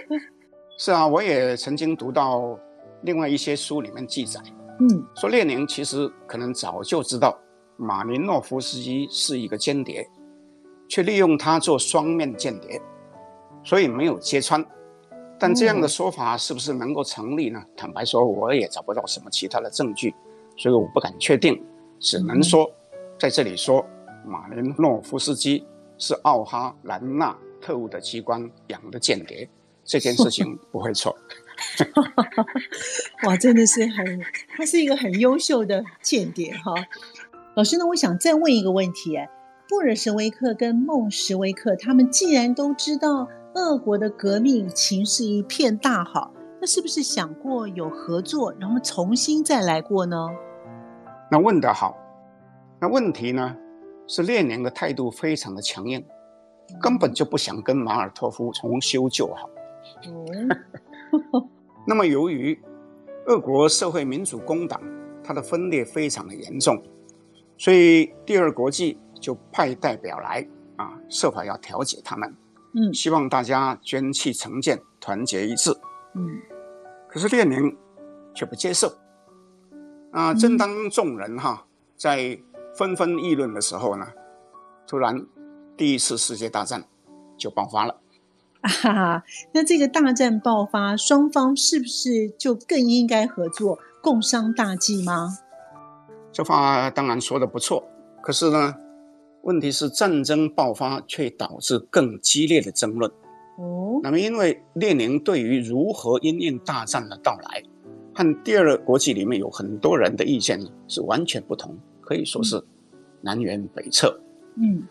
[0.79, 2.59] 是啊，我也曾经读到。
[3.07, 4.41] 另外一些书里面记载，
[4.81, 7.39] 嗯，说列宁其实可能早就知道
[7.77, 10.07] 马林诺夫斯基是一个间谍，
[10.89, 12.83] 却利用他做双面间谍，
[13.63, 14.63] 所以没有揭穿。
[15.39, 17.61] 但这样的说法是不是能够成立呢？
[17.63, 20.13] 嗯、坦白说，我也找不到什么其他的证据，
[20.57, 21.63] 所以我不敢确定，
[22.01, 23.87] 只能说、嗯、在这里说
[24.27, 25.65] 马林诺夫斯基
[25.97, 29.49] 是奥哈兰纳特务的机关养的间谍，
[29.85, 31.17] 这件事情不会错。
[33.27, 34.21] 哇，真的是很，
[34.57, 36.75] 他是一个很优秀的间谍哈。
[37.55, 39.29] 老师呢，我想再问一个问题，哎，
[39.69, 50.29] 布尔什维克跟孟什维克他们既然都知道俄国的革命情势一片大好，那是不是想过有合作，然后重新再来过呢？
[51.31, 51.97] 那问得好，
[52.81, 53.57] 那问题呢
[54.07, 56.05] 是列宁的态度非常的强硬，
[56.81, 59.49] 根本就不想跟马尔托夫重修旧好。
[60.05, 60.49] 嗯
[61.87, 62.59] 那么，由于
[63.27, 64.81] 俄国社会民主工党
[65.23, 66.83] 它的分裂非常的严重，
[67.57, 72.35] 所以第二国际就派代表来啊，设法要调解他们。
[72.75, 75.71] 嗯，希望大家捐弃成见，团结一致。
[76.15, 76.29] 嗯，
[77.09, 77.77] 可是列宁
[78.35, 78.93] 却不接受。
[80.13, 81.67] 啊，正当众人哈
[81.97, 82.39] 在
[82.77, 84.07] 纷纷议论的时候呢，
[84.87, 85.27] 突然
[85.77, 86.85] 第一次世界大战
[87.39, 88.01] 就爆发了。
[88.85, 95.39] 啊， 那这个大战爆发，双方是不是就更应该合作，共商大计吗？
[96.33, 97.83] 这话当然说的不错，
[98.23, 98.75] 可是呢，
[99.43, 103.11] 问题是战争爆发却导致更激烈的争论。
[103.59, 107.63] 哦，那么因为列宁对于如何因应大战的到来，
[108.15, 112.63] 和第二国际里面有很多人的意见呢是完全不同，可以说是
[113.23, 114.21] 南辕北辙。
[114.57, 114.83] 嗯，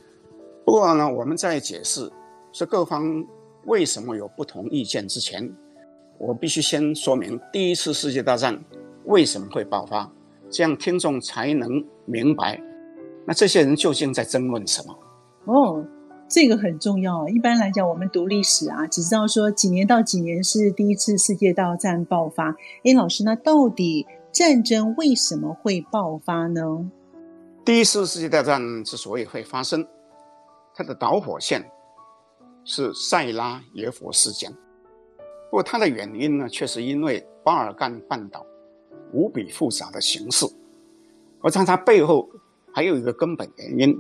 [0.66, 2.12] 不过呢，我们在解释
[2.52, 3.24] 是各方
[3.66, 5.52] 为什么有不同意见之前，
[6.18, 8.64] 我必须先说明第一次世界大战
[9.06, 10.12] 为什么会爆发。
[10.50, 12.62] 这样听众才能明白，
[13.26, 14.96] 那这些人究竟在争论什么？
[15.46, 15.84] 哦，
[16.30, 17.28] 这个很重要。
[17.28, 22.56] 一般来讲，我们读历史啊，只知道说几年到几年是第一次世界大战爆发。
[22.84, 26.90] 哎，老师，那到底战争为什么会爆发呢？
[27.66, 29.86] 第一次世界大战之所以会发生，
[30.76, 31.66] 它的导火线
[32.66, 34.52] 是塞拉耶夫事件。
[35.50, 38.46] 不过，它的原因呢，却是因为巴尔干半岛。
[39.14, 40.46] 无比复杂的形势，
[41.40, 42.28] 而在它背后
[42.74, 43.98] 还有一个根本原因，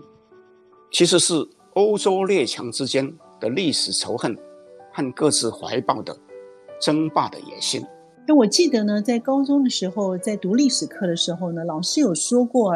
[0.91, 1.33] 其实是
[1.75, 4.35] 欧洲列强之间的历史仇恨
[4.91, 6.17] 和各自怀抱的
[6.81, 7.85] 争霸的野心。
[8.27, 12.73] 那我记得呢，在高中的时候，在读历史课的时候呢，老师有说过，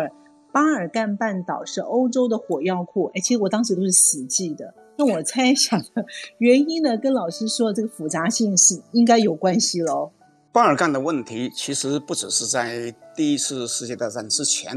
[0.53, 3.11] 巴尔干半岛是欧洲的火药库。
[3.15, 4.73] 哎，其实我当时都是死记的。
[4.99, 6.05] 那我猜想的
[6.39, 10.11] 原因呢，跟老师说的这个复杂性是应该有关系喽。
[10.51, 14.73] 巴尔干的问题其实不只是在第一次世界大战之前，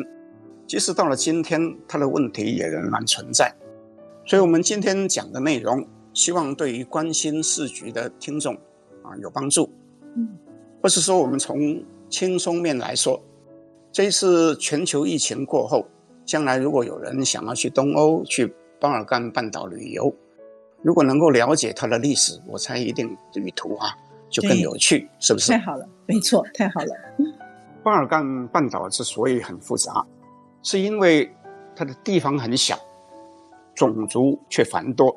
[0.64, 3.52] 即使到了今天，它的问题也仍然存在。
[4.24, 8.54] 所以，我们今天讲的内容，希望对于关心时局的听众
[9.02, 9.68] 啊有帮助。
[10.14, 10.28] 嗯，
[10.80, 13.20] 或是说，我们从轻松面来说，
[13.90, 15.84] 这一次全球疫情过后，
[16.24, 20.12] 将来如果有人想要去东欧、去巴尔干半岛旅游，
[20.82, 23.96] 如果能够了解它的历史，我猜一定旅途啊。
[24.28, 25.52] 就更有趣，是不是？
[25.52, 26.94] 太好了，没错，太好了。
[27.84, 30.04] 巴尔干半岛之所以很复杂，
[30.62, 31.30] 是因为
[31.76, 32.76] 它的地方很小，
[33.74, 35.14] 种族却繁多，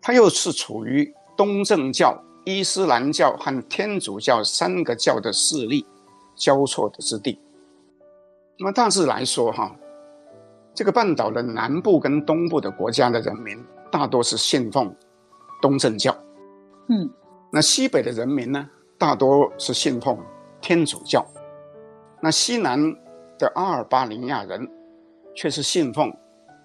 [0.00, 5.86] 它又是处于东正教、伊斯兰教和天主教三个教的势力
[6.34, 7.38] 交错的之地。
[8.58, 9.76] 那么大致来说，哈，
[10.74, 14.94] 这个半岛的南部跟东部的国家的人民大多是信奉
[15.62, 16.14] 东正教。
[16.88, 17.08] 嗯。
[17.50, 20.18] 那西北的人民呢，大多是信奉
[20.60, 21.24] 天主教；
[22.20, 22.92] 那西南
[23.38, 24.68] 的阿尔巴尼亚人
[25.36, 26.12] 却是信奉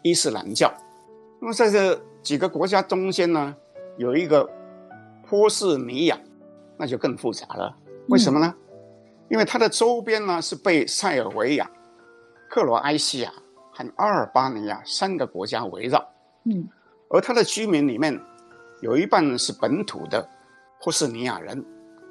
[0.01, 0.73] 伊斯兰教。
[1.39, 3.55] 那么在这几个国家中间呢，
[3.97, 4.49] 有一个
[5.29, 6.17] 波斯尼亚，
[6.75, 7.77] 那就更复杂了。
[8.07, 8.51] 为什么呢？
[9.29, 11.69] 因为它的周边呢是被塞尔维亚、
[12.49, 13.31] 克罗埃西亚
[13.79, 16.05] 和阿尔巴尼亚三个国家围绕。
[16.43, 16.67] 嗯，
[17.09, 18.19] 而它的居民里面
[18.81, 20.27] 有一半是本土的。
[20.81, 21.65] 波斯尼亚人，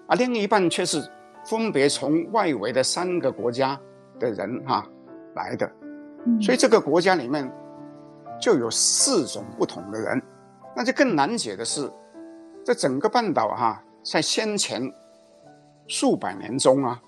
[0.07, 1.02] 而另一半却是
[1.42, 3.81] 分别从外围的三个国家
[4.20, 4.87] 的人哈、啊、
[5.35, 5.66] 来的，
[6.38, 7.50] 所以这个国家里面
[8.38, 10.22] 就有四种不同的人。
[10.76, 11.90] 那就更难解的是，
[12.62, 14.92] 这整个半岛哈、啊，在先前
[15.87, 17.00] 数百年中啊，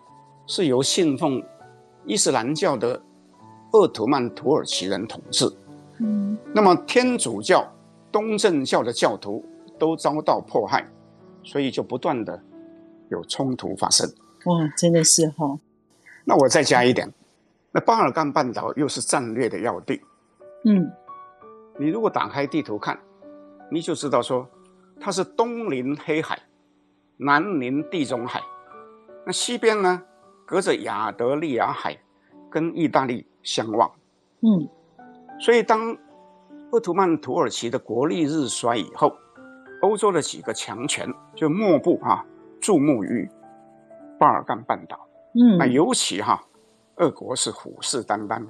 [0.46, 1.44] 是由信奉
[2.06, 2.98] 伊斯兰教的
[3.72, 5.50] 鄂图曼土耳其人统治。
[5.98, 7.66] 嗯，那么天主教、
[8.12, 9.44] 东正教的教徒
[9.78, 10.88] 都遭到迫害。
[11.42, 12.38] 所以就不断的
[13.08, 14.06] 有冲突发生。
[14.44, 15.58] 哇，真的是哈、哦。
[16.22, 17.10] 那我再加一点，
[17.72, 20.02] 那巴尔干半岛又是战略的要地。
[20.66, 20.92] 嗯，
[21.78, 23.00] 你如果打开地图看，
[23.70, 24.46] 你就知道说，
[25.00, 26.38] 它是东临黑海，
[27.16, 28.42] 南临地中海，
[29.24, 30.02] 那西边呢，
[30.44, 31.96] 隔着亚得利亚海，
[32.50, 33.90] 跟意大利相望。
[34.40, 34.68] 嗯，
[35.38, 35.96] 所以当
[36.70, 39.12] 鄂图曼土耳其的国力日衰以后。
[39.82, 42.22] 欧洲的几个强权就莫不哈
[42.60, 43.26] 注目于
[44.18, 46.38] 巴尔干半岛，嗯，那尤其哈，
[46.96, 48.46] 俄国是虎视眈眈，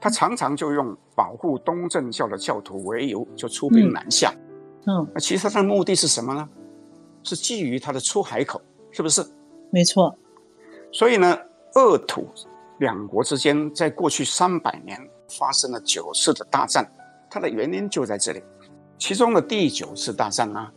[0.00, 4.32] 他常常就用保护东正教的教徒为由，就出兵南下，
[4.86, 6.48] 嗯，那其实他的目的是什么呢？
[7.24, 8.62] 是觊觎他的出海口，
[8.92, 9.20] 是不是？
[9.70, 10.16] 没错。
[10.92, 11.36] 所以呢，
[11.74, 12.28] 鄂土
[12.78, 14.98] 两国之间在过去三百年
[15.28, 16.88] 发生了九次的大战，
[17.30, 18.42] 它的原因就在这里。
[18.98, 20.68] 其中的第九次大战呢，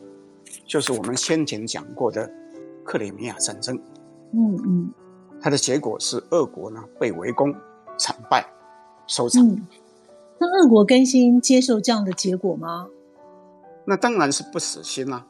[0.65, 2.31] 就是我们先前讲过的
[2.83, 3.75] 克里米亚战争。
[4.33, 4.91] 嗯嗯，
[5.41, 7.53] 它的结果是俄国呢被围攻，
[7.97, 8.45] 惨败，
[9.07, 9.45] 收场。
[9.47, 9.67] 嗯，
[10.39, 12.87] 那俄国甘心接受这样的结果吗？
[13.85, 15.27] 那当然是不死心啦，啊，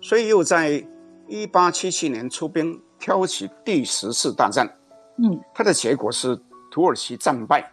[0.00, 0.86] 所以又在
[1.28, 4.76] 一八七七年出兵挑起第十次大战。
[5.22, 6.36] 嗯，它的结果是
[6.70, 7.72] 土耳其战败，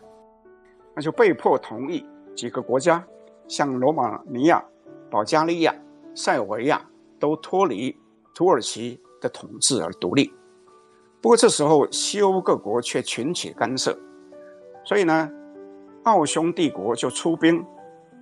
[0.95, 3.04] 那就被迫同意几个国家
[3.47, 4.64] 像罗马尼亚、
[5.10, 5.76] 保加利亚、
[6.14, 6.86] 塞尔维亚
[7.20, 7.97] 都脱离
[8.36, 10.32] 土耳其的统治而独立。
[11.22, 13.97] 不过这时候西欧各国却群起干涉，
[14.86, 15.30] 所以呢，
[16.04, 17.66] 奥匈帝国就出兵，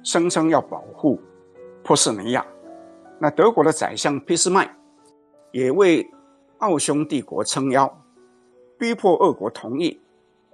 [0.04, 1.20] 声称要保护
[1.84, 2.46] 波斯尼亚。
[3.20, 4.74] 那德国的宰相俾斯麦
[5.52, 6.10] 也为
[6.60, 7.92] 奥匈帝国撑腰，
[8.78, 10.00] 逼迫俄国同意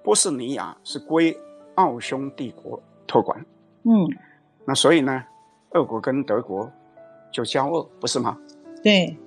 [0.03, 1.37] 波斯尼亚是归
[1.75, 3.37] 奥匈帝国托管。
[3.83, 4.07] 嗯，
[4.65, 5.23] 那所以呢，
[5.71, 6.71] 俄国跟德国
[7.31, 8.37] 就交恶，不是吗？
[8.81, 9.17] 对。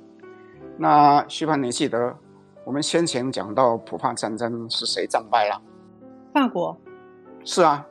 [0.78, 2.14] 那徐帆，你记得
[2.64, 5.61] 我们先前讲到普法战争是谁战败了？
[6.32, 6.76] 法国。
[7.44, 7.86] 是啊，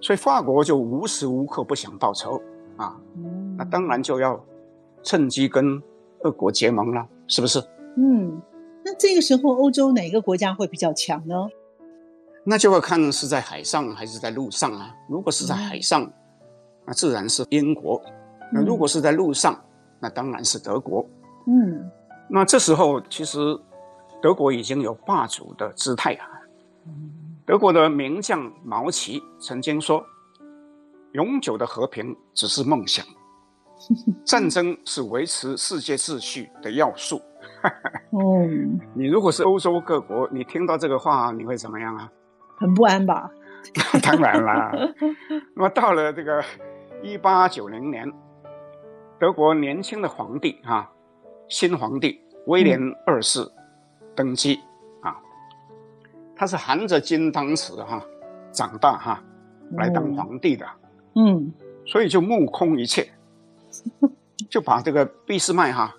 [0.00, 2.40] 所以法国就无时无刻不想报仇
[2.76, 2.98] 啊。
[3.16, 4.38] 嗯，那当然就要
[5.02, 5.82] 趁机跟
[6.20, 7.58] 俄国结盟了，是不是？
[7.96, 8.40] 嗯，
[8.84, 11.48] 那这个时候欧洲哪个国家会比较强呢？
[12.44, 14.94] 那就要看是在海上还是在陆上啊。
[15.08, 16.12] 如果是在海上，嗯、
[16.86, 18.02] 那自然是英国；
[18.52, 19.56] 那如果是在陆上，
[20.00, 21.06] 那当然是德国。
[21.46, 21.88] 嗯，
[22.28, 23.38] 那这时候其实
[24.20, 26.26] 德国已经有霸主的姿态啊。
[27.46, 30.04] 德国的名将毛奇曾经说
[31.14, 33.06] ：“永久的和平只是梦想，
[34.26, 37.22] 战争是维持世界秩序的要素。”
[38.10, 38.46] 哦，
[38.94, 42.10] 你如果是欧洲各国，你听到这个话，你会怎么样啊？
[42.58, 43.30] 很不安吧？
[44.02, 44.72] 当然啦。
[45.54, 46.42] 那么到了这个
[47.02, 48.10] 一八九零年，
[49.18, 50.90] 德国年轻的皇帝啊，
[51.48, 53.40] 新皇帝威廉二世
[54.14, 54.54] 登基。
[54.56, 54.62] 嗯
[56.34, 58.02] 他是含着金汤匙哈
[58.50, 59.22] 长大哈
[59.76, 60.66] 来当皇帝的，
[61.14, 61.52] 嗯，
[61.86, 63.06] 所以就目空一切，
[64.50, 65.94] 就把这个俾斯麦哈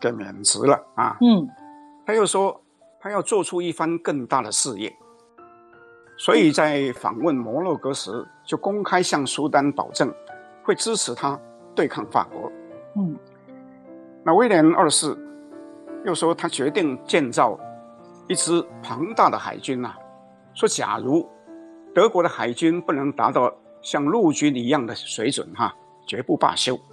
[0.00, 1.46] 给免职了啊，嗯，
[2.06, 2.58] 他又说
[3.00, 4.94] 他要做出一番更大的事业，
[6.16, 10.12] 所以在访问摩洛哥时就公开向苏丹保证
[10.64, 11.38] 会支持他
[11.74, 12.50] 对抗法国，
[12.96, 13.16] 嗯，
[14.24, 15.16] 那威廉二世
[16.04, 17.58] 又说他决定建造。
[18.28, 19.98] 一支庞大的海军啊，
[20.54, 21.28] 说假如
[21.92, 25.74] 德国的海军不能达到像陆军一样的水准哈，
[26.06, 26.78] 绝不罢休。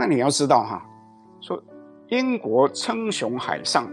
[0.00, 0.82] 那你要知道哈，
[1.42, 1.62] 说
[2.08, 3.86] 英国称雄海上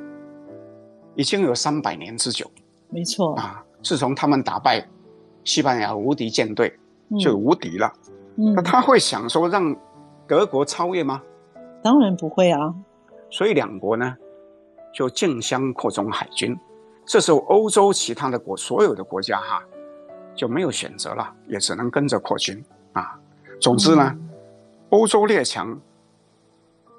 [1.16, 2.50] 已经有三百年之久，
[2.88, 3.62] 没错啊。
[3.84, 4.88] 自从他们打败
[5.44, 6.80] 西班牙无敌舰队，
[7.20, 7.92] 就无敌了。
[8.38, 9.76] 嗯，那他会想说让
[10.26, 11.22] 德国超越吗？
[11.84, 12.74] 当然不会啊。
[13.30, 14.16] 所以两国呢？
[14.94, 16.58] 就竞相扩充海军，
[17.06, 19.62] 这时候欧洲其他的国所有的国家哈
[20.34, 23.20] 就没有选择了，也只能跟着扩军啊。
[23.60, 24.30] 总之呢，嗯、
[24.90, 25.78] 欧洲列强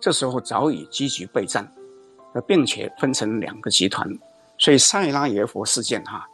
[0.00, 1.70] 这时候早已积极备战，
[2.46, 4.08] 并且分成两个集团，
[4.56, 6.26] 所以塞拉耶佛事件哈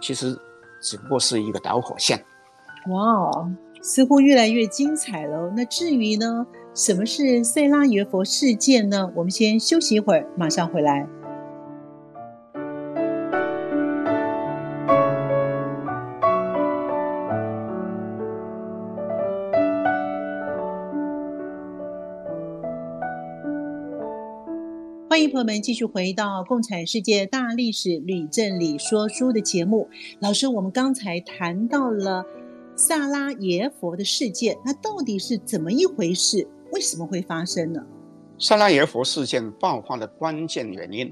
[0.00, 0.36] 其实
[0.80, 2.24] 只不过是一个导火线。
[2.88, 3.50] 哇哦，
[3.80, 5.52] 似乎越来越精彩了。
[5.56, 6.46] 那至于呢？
[6.74, 9.08] 什么是塞拉耶佛事件呢？
[9.14, 11.06] 我们先休息一会儿，马上回来。
[25.34, 29.90] 朋友们继续回到《共产世界大历史吕正理说书》的节目。
[30.20, 32.24] 老师，我们刚才谈到了
[32.76, 36.46] 萨拉耶佛的事件，那到底是怎么一回事？
[36.70, 37.84] 为什么会发生呢？
[38.38, 41.10] 萨拉耶佛事件爆发的关键原因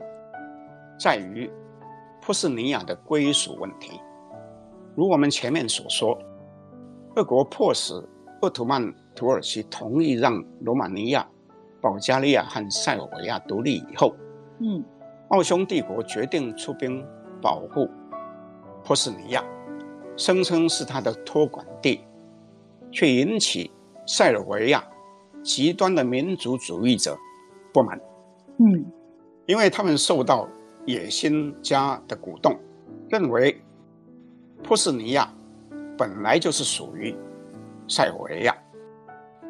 [0.96, 1.50] 在于
[2.24, 3.90] 波斯尼亚的归属问题。
[4.94, 6.16] 如我们前面所说，
[7.16, 7.92] 俄国迫使
[8.40, 11.28] 鄂图曼土耳其同意让罗马尼亚、
[11.83, 14.14] 保加利亚和塞尔维亚独立以后，
[14.61, 14.83] 嗯，
[15.28, 17.05] 奥匈帝国决定出兵
[17.43, 17.87] 保护
[18.85, 19.45] 波斯尼亚，
[20.16, 22.01] 声称是他的托管地，
[22.91, 23.70] 却引起
[24.07, 24.83] 塞尔维亚。
[25.43, 27.18] 极端的民族主义者
[27.74, 28.01] 不满，
[28.59, 28.87] 嗯，
[29.47, 30.49] 因为他们受到
[30.87, 32.57] 野心家的鼓动，
[33.09, 33.61] 认为
[34.62, 35.28] 波斯尼亚
[35.99, 37.12] 本来就是属于
[37.89, 38.57] 塞尔维亚，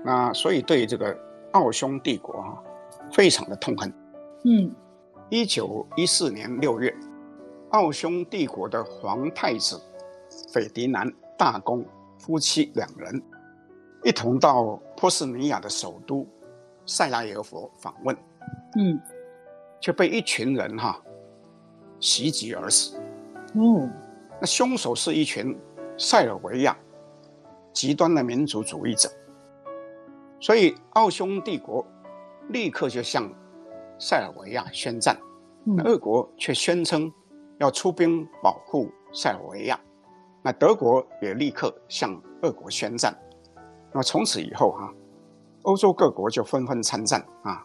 [0.03, 1.15] 那所以对这个
[1.53, 2.59] 奥匈帝国啊
[3.13, 3.93] 非常的痛恨。
[4.45, 4.75] 嗯，
[5.31, 6.95] 一九一四年六月，
[7.71, 9.81] 奥匈帝国的皇太子
[10.53, 11.85] 斐迪南大公
[12.19, 13.23] 夫妻两人。
[14.05, 16.27] 一同到波斯尼亚的首都
[16.87, 18.17] 塞拉耶佛访问，
[18.77, 19.01] 嗯，
[19.81, 21.01] 却被一群人哈
[22.01, 22.97] 袭击而死。
[23.55, 23.89] 哦，
[24.41, 25.57] 那凶手是一群
[25.97, 26.77] 塞尔维亚
[27.73, 29.09] 极端的民族主义者，
[30.43, 31.87] 所以奥匈帝国
[32.49, 33.33] 立刻就向
[33.97, 35.17] 塞尔维亚宣战，
[35.63, 37.11] 那，俄国却宣称
[37.59, 39.79] 要出兵保护塞尔维亚，
[40.43, 43.17] 那德国也立刻向俄国宣战。
[43.93, 44.93] 那从此以后哈、啊，
[45.63, 47.65] 欧洲各国就纷纷参战啊，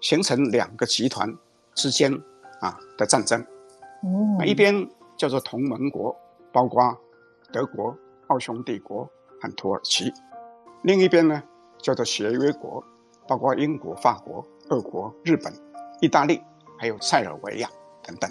[0.00, 1.28] 形成两个集团
[1.74, 2.12] 之间
[2.60, 3.40] 啊的战争。
[3.40, 6.14] 哦，那一边叫做同盟国，
[6.52, 6.96] 包括
[7.52, 7.96] 德国、
[8.28, 9.10] 奥匈帝国
[9.40, 10.08] 和土耳其；
[10.82, 11.42] 另一边呢
[11.82, 12.82] 叫做协约国，
[13.28, 15.52] 包括英国、法国、俄国、日本、
[16.00, 16.40] 意大利，
[16.78, 17.68] 还有塞尔维亚
[18.02, 18.30] 等等。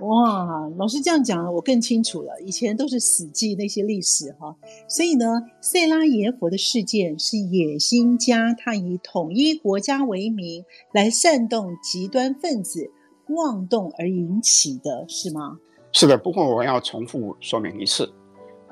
[0.00, 2.32] 哇，老师这样讲，我更清楚了。
[2.40, 4.56] 以前都是死记那些历史哈，
[4.88, 5.26] 所以呢，
[5.60, 12.90] 塞拉耶佛的事件是野心家他以统一国家为名来煽动极端分子
[13.28, 15.58] 妄动而引起的，是吗？
[15.92, 18.10] 是的，不过我要重复说明一次，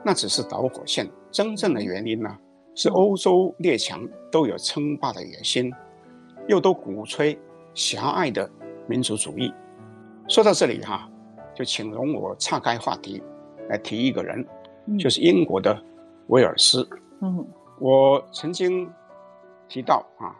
[0.02, 2.34] 那只是导火线，真正的原因呢，
[2.80, 5.70] 是欧洲列强都有称霸的野心，
[6.48, 7.38] 又都鼓吹
[7.74, 8.50] 狭隘的
[8.86, 9.52] 民族主义。
[10.26, 11.06] 说到这里哈。
[11.52, 13.22] 就请容我岔开话题，
[13.68, 14.46] 来提一个人，
[14.86, 15.78] 嗯、就是英国的
[16.28, 16.88] 威尔斯。
[17.20, 17.46] 嗯，
[17.78, 18.90] 我曾经
[19.68, 20.32] 提到啊，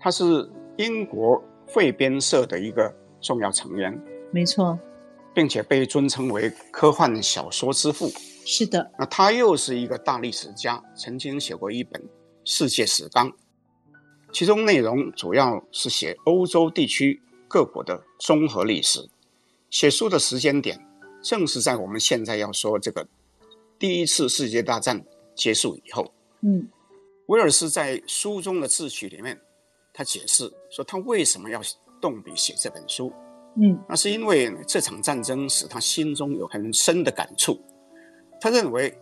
[0.00, 0.48] 他是
[0.78, 2.90] 英国汇编社的一个
[3.20, 4.00] 重要成员。
[4.30, 4.78] 没错，
[5.34, 8.06] 并且被尊称为科幻小说之父。
[8.44, 12.02] 是的，那他又是一个大历史家，曾经写过一本
[12.44, 13.30] 《世界史纲》，
[14.32, 19.08] 其中内容主要是写欧洲地区各国的综合历史。
[19.70, 20.84] 写书的时间点，
[21.22, 23.06] 正是在我们现在要说这个
[23.78, 26.12] 第一次世界大战结束以后。
[26.40, 26.68] 嗯，
[27.26, 29.40] 威尔斯在书中的自序里面，
[29.94, 31.60] 他解释说他为什么要
[32.00, 33.12] 动笔写这本书。
[33.56, 37.58] 嗯，那是因为这场战争使他心中有很深的感触。
[38.42, 38.92] 他认为，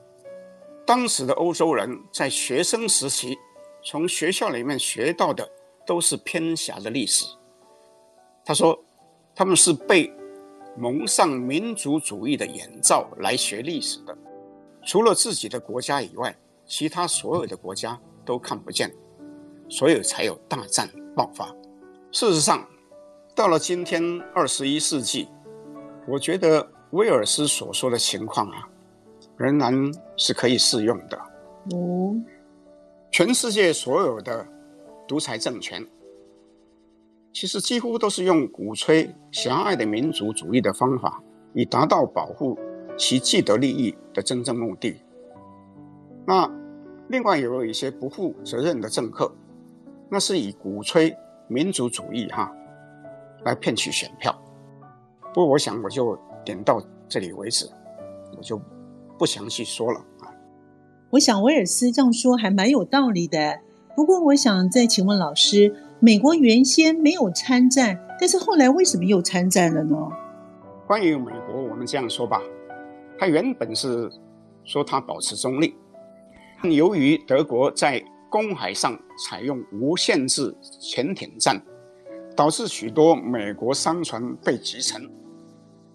[0.85, 3.39] 当时的欧洲人在学生时期
[3.83, 5.51] 从学校里面学到的
[5.87, 7.25] 都是偏狭的历史。
[8.45, 8.79] 他说，
[9.35, 10.13] 他们是被
[10.77, 14.15] 蒙上民族主义的眼罩来学历史的，
[14.85, 16.37] 除了自己的国家以外，
[16.67, 18.95] 其他所有的国家都看不见，
[19.71, 20.87] 所以才有大战
[21.17, 21.47] 爆发。
[22.13, 22.69] 事实上，
[23.35, 25.29] 到了今天二十一世纪，
[26.07, 28.69] 我觉得威尔斯所说的情况啊，
[29.41, 29.73] 仍然
[30.19, 31.17] 是可以适用的。
[31.75, 32.15] 哦，
[33.11, 34.47] 全世界所有的
[35.09, 35.83] 独裁政权。
[37.33, 41.23] 其实几乎都是用鼓吹狭隘的民族主义的方法，
[41.55, 42.59] 以达到保护
[42.99, 45.01] 其既得利益的真正目的。
[46.27, 46.47] 那
[47.09, 49.33] 另外也有一些不负责任的政客，
[50.11, 51.17] 那是以鼓吹
[51.49, 52.53] 民族主义哈
[53.45, 54.39] 来骗取选票。
[55.33, 57.67] 不过我想我就点到这里为止，
[58.37, 58.61] 我就
[59.21, 60.33] 不详细说了啊。
[61.11, 63.61] 我想威尔斯这样说还蛮有道理的。
[63.95, 65.73] 不过我想再请问老师。
[66.03, 69.99] 美国原先没有参战，但是后来为什么又参战了呢？
[70.87, 72.41] 关于美国，我们这样说吧，
[73.19, 74.11] 他原本是
[74.65, 75.75] 说他保持中立，
[76.63, 78.99] 由于德国在公海上
[79.29, 81.63] 采用无限制潜艇战，
[82.35, 85.07] 导致许多美国商船被击沉，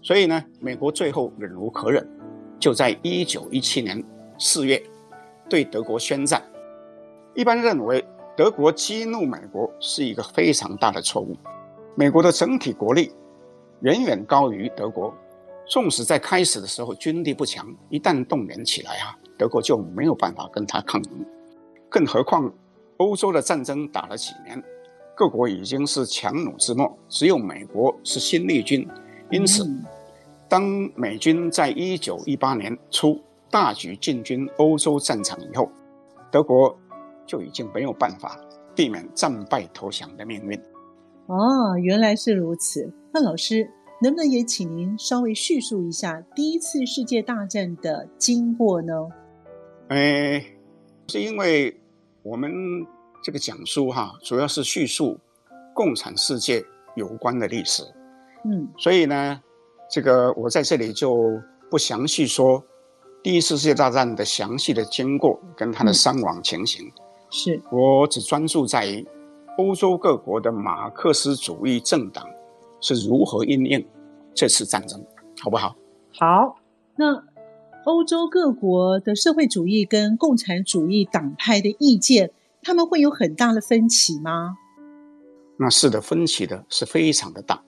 [0.03, 2.07] 所以呢，美国最后忍无可忍，
[2.59, 4.03] 就在一九一七年
[4.37, 4.81] 四月
[5.49, 6.43] 对德国宣战。
[7.33, 8.05] 一般认为。
[8.37, 11.37] 德国激怒美国是一个非常大的错误。
[11.95, 13.09] 美国的整体国力
[13.79, 15.15] 远远高于德国，
[15.69, 21.25] 纵使在开始的时候军力不强，一旦动员起来啊，德国就没有办法跟他抗衡。
[21.87, 22.53] 更何况
[22.97, 24.61] 欧洲的战争打了几年，
[25.15, 28.85] 各国已经是强弩之末，只有美国是新力军。
[29.31, 29.65] 因此，
[30.55, 30.63] 当
[30.95, 35.69] 美军在一九一八年初大举进军欧洲战场以后，
[36.31, 36.73] 德国。
[37.27, 38.39] 就已经没有办法
[38.75, 40.55] 避免战败投降的命运。
[41.25, 42.93] 哦，原来是如此。
[43.11, 43.67] 那老师
[43.99, 48.93] 能不能也请您稍微叙述一下第一次世界大战的经过呢？
[49.87, 50.45] 哎，
[51.07, 51.75] 是因为
[52.21, 52.51] 我们
[53.23, 55.19] 这个讲述哈，主要是叙述
[55.73, 56.63] 共产世界
[56.95, 57.81] 有关的历史。
[58.43, 59.41] 嗯，所以呢，
[59.95, 61.41] 这个我在这里就
[61.71, 62.61] 不详细说
[63.23, 66.85] 第一次世界大战的详细的经过跟它的伤亡情形。
[66.85, 66.91] 嗯
[67.31, 69.03] 是我只专注在
[69.57, 72.27] 欧洲各国的马克思主义政党
[72.81, 73.87] 是如何应应
[74.33, 75.01] 这次战争，
[75.41, 75.75] 好不好？
[76.13, 76.57] 好。
[76.97, 77.23] 那
[77.85, 82.31] 欧洲各国的社会主义跟共产主义党派的意见，
[82.61, 84.57] 他们会有很大的分歧吗？
[85.57, 87.63] 那是的，分歧的是非常的大。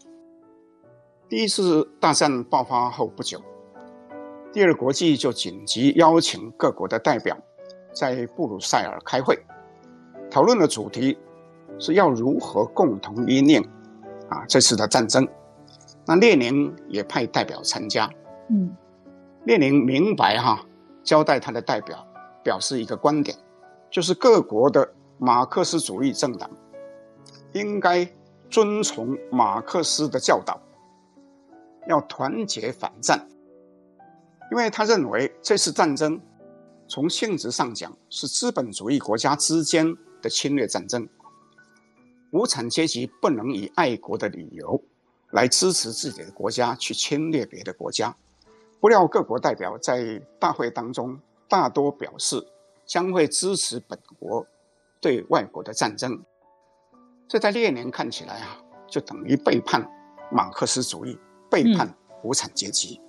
[1.29, 3.41] 第一次大战爆发后不久，
[4.53, 7.37] 第二国际就紧急邀请各国的代表
[7.93, 9.37] 在布鲁塞尔开会。
[10.31, 11.17] 讨论的主题
[11.79, 13.61] 是要如何共同因应
[14.29, 15.27] 啊这次的战争。
[16.05, 18.09] 那列宁也派代表参加。
[18.49, 18.73] 嗯，
[19.43, 20.65] 列宁明白哈，
[21.03, 22.07] 交代他的代表，
[22.41, 23.37] 表示一个观点，
[23.91, 26.49] 就是各国的马克思主义政党
[27.51, 28.07] 应该
[28.49, 30.57] 遵从马克思的教导，
[31.87, 33.27] 要团结反战，
[34.51, 36.19] 因为他认为这次战争
[36.87, 41.07] 从性质上讲是资本主义国家之间的侵略战争，
[42.31, 44.81] 无产阶级不能以爱国的理由
[45.31, 48.15] 来支持自己的国家去侵略别的国家。
[48.79, 51.19] 不料各国代表在大会当中
[51.49, 52.45] 大多表示
[52.85, 54.45] 将会支持本国
[55.01, 56.23] 对外国的战争，
[57.27, 59.85] 这在列宁看起来啊，就等于背叛
[60.31, 61.17] 马克思主义，
[61.49, 62.99] 背叛无产阶级。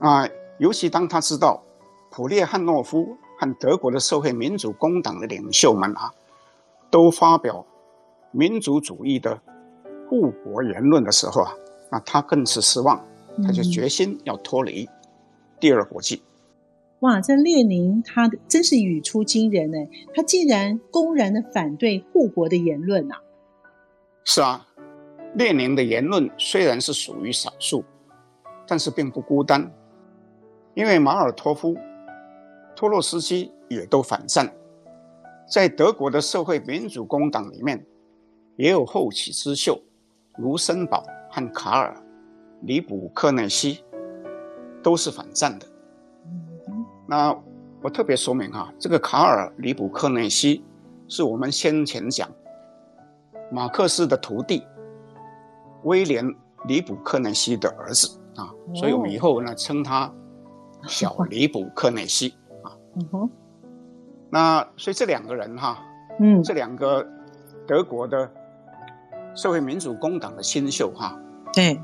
[0.00, 0.28] 嗯、啊，
[0.58, 1.62] 尤其当他知道
[2.10, 6.12] 普列汉诺夫和德国的社会民主工党的领袖们啊，
[6.90, 7.64] 都发表
[8.30, 9.40] 民族主义的
[10.08, 11.52] 护国言论的时候啊，
[11.90, 13.04] 那他更是失望。
[13.44, 14.88] 他就决心要脱离
[15.58, 16.22] 第二国际。
[17.00, 19.76] 哇，这列宁他真是语出惊人呢！
[20.14, 23.20] 他竟然公然的反对护国的言论啊！
[24.22, 24.68] 是啊，
[25.34, 27.84] 列宁的言论虽然是属于少数，
[28.66, 29.70] 但是并不孤单，
[30.74, 31.76] 因为马尔托夫、
[32.74, 34.52] 托洛斯基也都反战，
[35.50, 37.84] 在德国的社会民主工党里面，
[38.56, 39.80] 也有后起之秀
[40.36, 41.94] 卢森堡和卡尔。
[42.60, 43.84] 里卜克内西
[44.82, 45.66] 都是反战的。
[47.06, 47.36] 那
[47.82, 50.64] 我特别说明哈，这个卡尔里卜克内西
[51.06, 52.26] 是我们先前讲
[53.50, 54.66] 马克思的徒弟
[55.84, 56.24] 威廉
[56.66, 60.12] 里卜克内西的儿子啊，所以我们以后呢称他
[60.86, 62.76] 小 里卜克内西啊。
[62.96, 63.30] 嗯哼
[64.30, 65.78] 那所以这两个人哈，
[66.18, 67.06] 嗯，这两个
[67.66, 68.28] 德国的
[69.34, 71.16] 社会民主工党的新秀哈，
[71.52, 71.80] 对。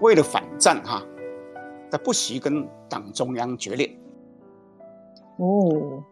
[0.00, 1.02] 为了反战哈，
[1.88, 3.96] 他不惜跟党中央决裂。
[5.36, 6.02] 哦，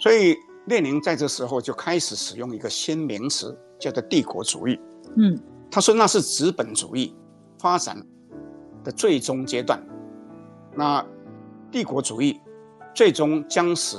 [0.00, 0.34] 所以
[0.66, 4.80] 列宁在这时候就开始使用一个新名词，叫做帝国主义。
[5.16, 5.38] 嗯，
[5.72, 7.16] 他说那是资本主义
[7.58, 7.96] 发展
[8.84, 9.82] 的最终阶段。
[10.76, 11.02] 那
[11.70, 12.38] 帝国主义
[12.94, 13.96] 最终将使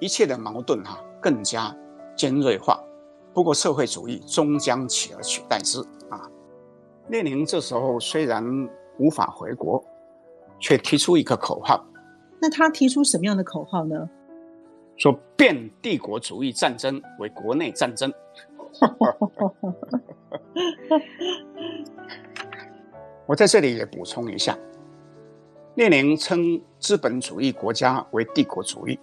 [0.00, 1.76] 一切的矛盾哈更加
[2.16, 2.82] 尖锐化。
[3.34, 6.30] 不过社会主义终将起而取代之啊。
[7.08, 8.42] 列宁这时候虽然
[8.98, 9.84] 无法回国，
[10.58, 11.84] 却提出一个口号。
[12.40, 14.08] 那他提出什么样的口号呢？
[14.96, 18.10] 说变帝国主义战争为国内战争。
[23.26, 24.56] 我在这里也补充一下，
[25.74, 28.98] 列宁称资本主义国家为帝国主义，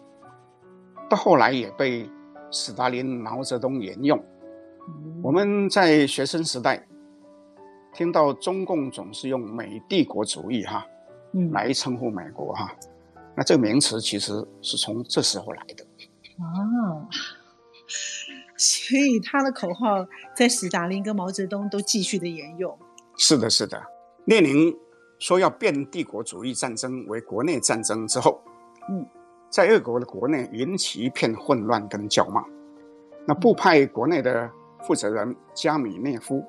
[1.10, 2.10] 到后来也被
[2.52, 4.20] 斯大林、毛泽东沿用。
[4.88, 6.86] 嗯、我们在学生时代。
[7.92, 10.86] 听到中共总是用“美帝国主义”哈，
[11.34, 12.72] 嗯，来称呼美国哈，
[13.36, 15.84] 那这个名词其实是从这时候来的
[16.38, 17.10] 啊。
[18.60, 20.06] 所以他的口号
[20.36, 22.78] 在斯大林跟毛泽东都继续的沿用。
[23.16, 23.82] 是的，是的。
[24.26, 24.78] 列宁
[25.18, 28.42] 说要变帝国主义战争为国内战争之后，
[28.90, 29.06] 嗯，
[29.50, 32.44] 在俄国的国内引起一片混乱跟叫骂。
[33.26, 34.52] 那布派国内的
[34.84, 36.44] 负责人加米涅夫。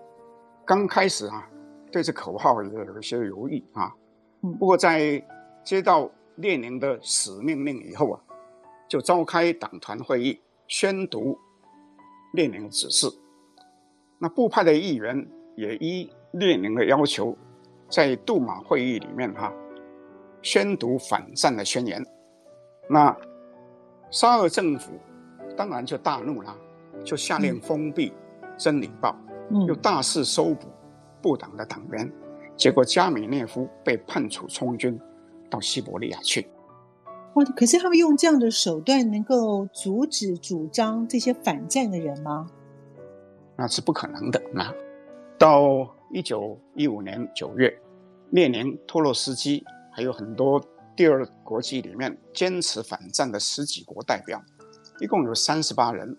[0.67, 1.49] 刚开始啊，
[1.93, 3.95] 对这口号也有一些犹豫啊。
[4.41, 5.25] 不过在
[5.63, 8.21] 接到列宁的死命令以后啊，
[8.89, 11.39] 就召开党团会议，宣读
[12.33, 13.07] 列宁的指示。
[14.19, 15.27] 那部派的议员
[15.57, 17.37] 也依列宁的要求，
[17.89, 19.53] 在杜马会议里面哈、啊，
[20.43, 22.05] 宣读反战的宣言。
[22.89, 23.17] 那
[24.11, 24.93] 沙俄政府
[25.57, 26.57] 当然就大怒了，
[27.05, 28.11] 就下令封闭
[28.57, 29.17] 《真理报》。
[29.67, 30.69] 又大肆搜捕
[31.21, 32.09] 不党的党员，
[32.57, 34.97] 结果加米涅夫被判处充军，
[35.51, 36.49] 到西伯利亚去。
[37.35, 37.45] 哇！
[37.57, 42.49] 可是他们用这样的手段能够阻止主张这些反战的人吗？
[43.57, 44.43] 那是不可能的。
[44.53, 44.73] 那
[45.39, 47.77] 到一九一五年九月，
[48.31, 50.63] 列宁、托洛斯基还有很多
[50.97, 54.43] 第二国际里面坚持反战的十几国代表，
[55.01, 56.17] 一共有三十八人，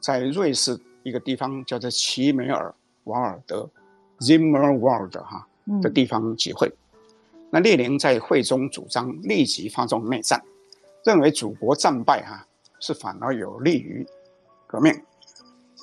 [0.00, 0.78] 在瑞士。
[1.04, 2.72] 一个地方叫做齐梅尔
[3.06, 3.68] 瓦尔德
[4.20, 5.48] （Zimmerwald） 哈
[5.82, 6.72] 的地方集会。
[7.52, 10.42] 那列宁在会中主张立即发动内战，
[11.04, 12.46] 认为祖国战败哈
[12.80, 14.06] 是反而有利于
[14.66, 14.90] 革命，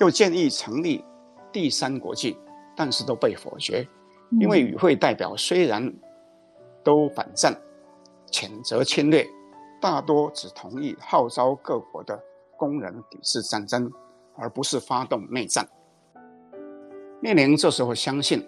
[0.00, 1.04] 又建议成立
[1.52, 2.36] 第三国际，
[2.76, 3.86] 但是都被否决，
[4.40, 5.94] 因为与会代表虽然
[6.82, 7.56] 都反战、
[8.32, 9.24] 谴责侵略，
[9.80, 12.20] 大多只同意号召各国的
[12.56, 13.88] 工人抵制战争。
[14.36, 15.68] 而不是发动内战。
[17.20, 18.42] 列宁这时候相信，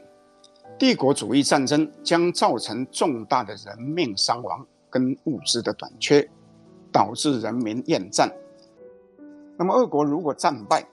[0.79, 6.29] 帝国主义战争将造成重大的人命伤亡跟物资的短缺，
[6.91, 8.31] 导致人民厌战。
[9.57, 10.85] 那么，俄国如果战败，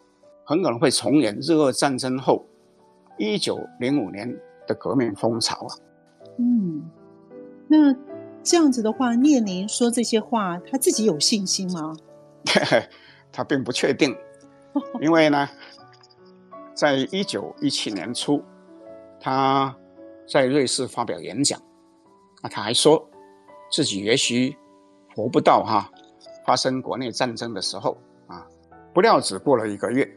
[0.46, 2.46] 很可能会重演日俄战争后
[3.18, 4.32] 一九零五年
[4.68, 5.76] 的革命风潮啊。
[6.38, 6.88] 嗯，
[7.68, 7.96] 那
[8.44, 11.96] 这样子的话，列宁说这些话，他自己有信心吗？
[13.32, 14.16] 他并不确定，
[15.02, 15.50] 因为呢，
[16.74, 18.44] 在一九一七年初，
[19.20, 19.76] 他
[20.28, 21.60] 在瑞士发表演讲，
[22.42, 23.08] 啊，他还说
[23.72, 24.56] 自己也许
[25.16, 25.90] 活不到哈
[26.46, 27.98] 发生国内战争的时候
[28.28, 28.48] 啊，
[28.94, 30.10] 不料只过了一个月，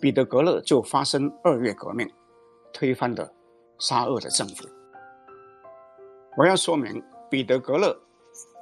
[0.00, 2.10] 彼得格勒就发生二月革命，
[2.72, 3.30] 推翻了
[3.78, 4.66] 沙俄的政府。
[6.36, 7.96] 我要说明，彼得格勒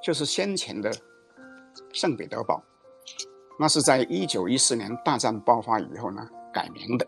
[0.02, 0.92] 就是先前的
[1.92, 2.62] 圣彼得堡。
[3.58, 7.06] 那是在一九一四年大战爆发以后呢，改名的。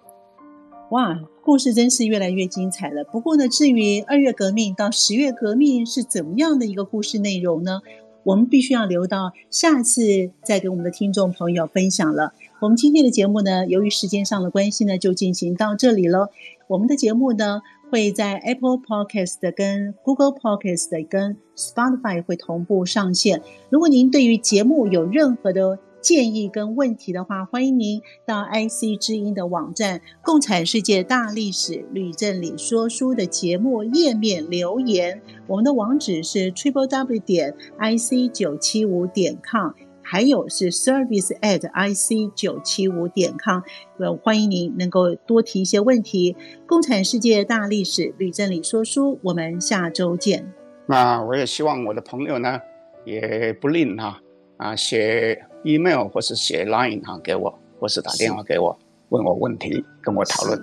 [0.95, 3.03] 哇，故事真是越来越精彩了。
[3.03, 7.80] 不过呢，至于二月革命到十月革命是怎么样的一个故事内容呢？
[8.22, 12.32] 我们必须要留到下次再给我们的听众朋友分享了。
[12.61, 16.28] 我们今天的节目呢，由于时间上的关系呢，就进行到这里了。
[16.68, 23.42] 我们的节目呢，会在 Apple Podcast、跟 Google Podcast、跟 Spotify 会同步上线。
[23.68, 35.22] 如果您对于节目有任何的建议跟问题的话，欢迎您到 IC 之音的网站《共产世界大历史吕正理说书》的节目页面留言。
[35.46, 39.70] 我们的网址是 triple w 点 ic 九七五点 com，
[40.02, 43.62] 还有是 service at ic 九七五点 com。
[43.98, 46.34] 呃欢迎您能够多提一些问题。
[46.66, 50.52] 《共产世界大历史吕正理说书》，我们下周见。
[50.86, 52.61] 那我也希望我的朋友呢，
[53.07, 54.20] 也不吝哈
[54.59, 55.46] 啊写。
[55.65, 60.62] Email 或是写 line 哈给我，或是打电话给我，问我问题，跟我讨论。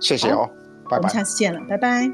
[0.00, 0.48] 谢谢哦，
[0.88, 0.96] 拜拜。
[0.98, 2.08] 我们下次见了，拜拜。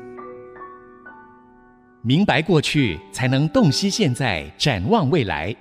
[2.03, 5.55] 明白过去，才能洞悉现在，展望未来。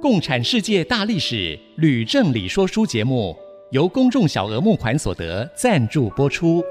[0.00, 3.36] 共产世界大历史吕正理说书节目，
[3.70, 6.62] 由公众小额募款所得赞助播出。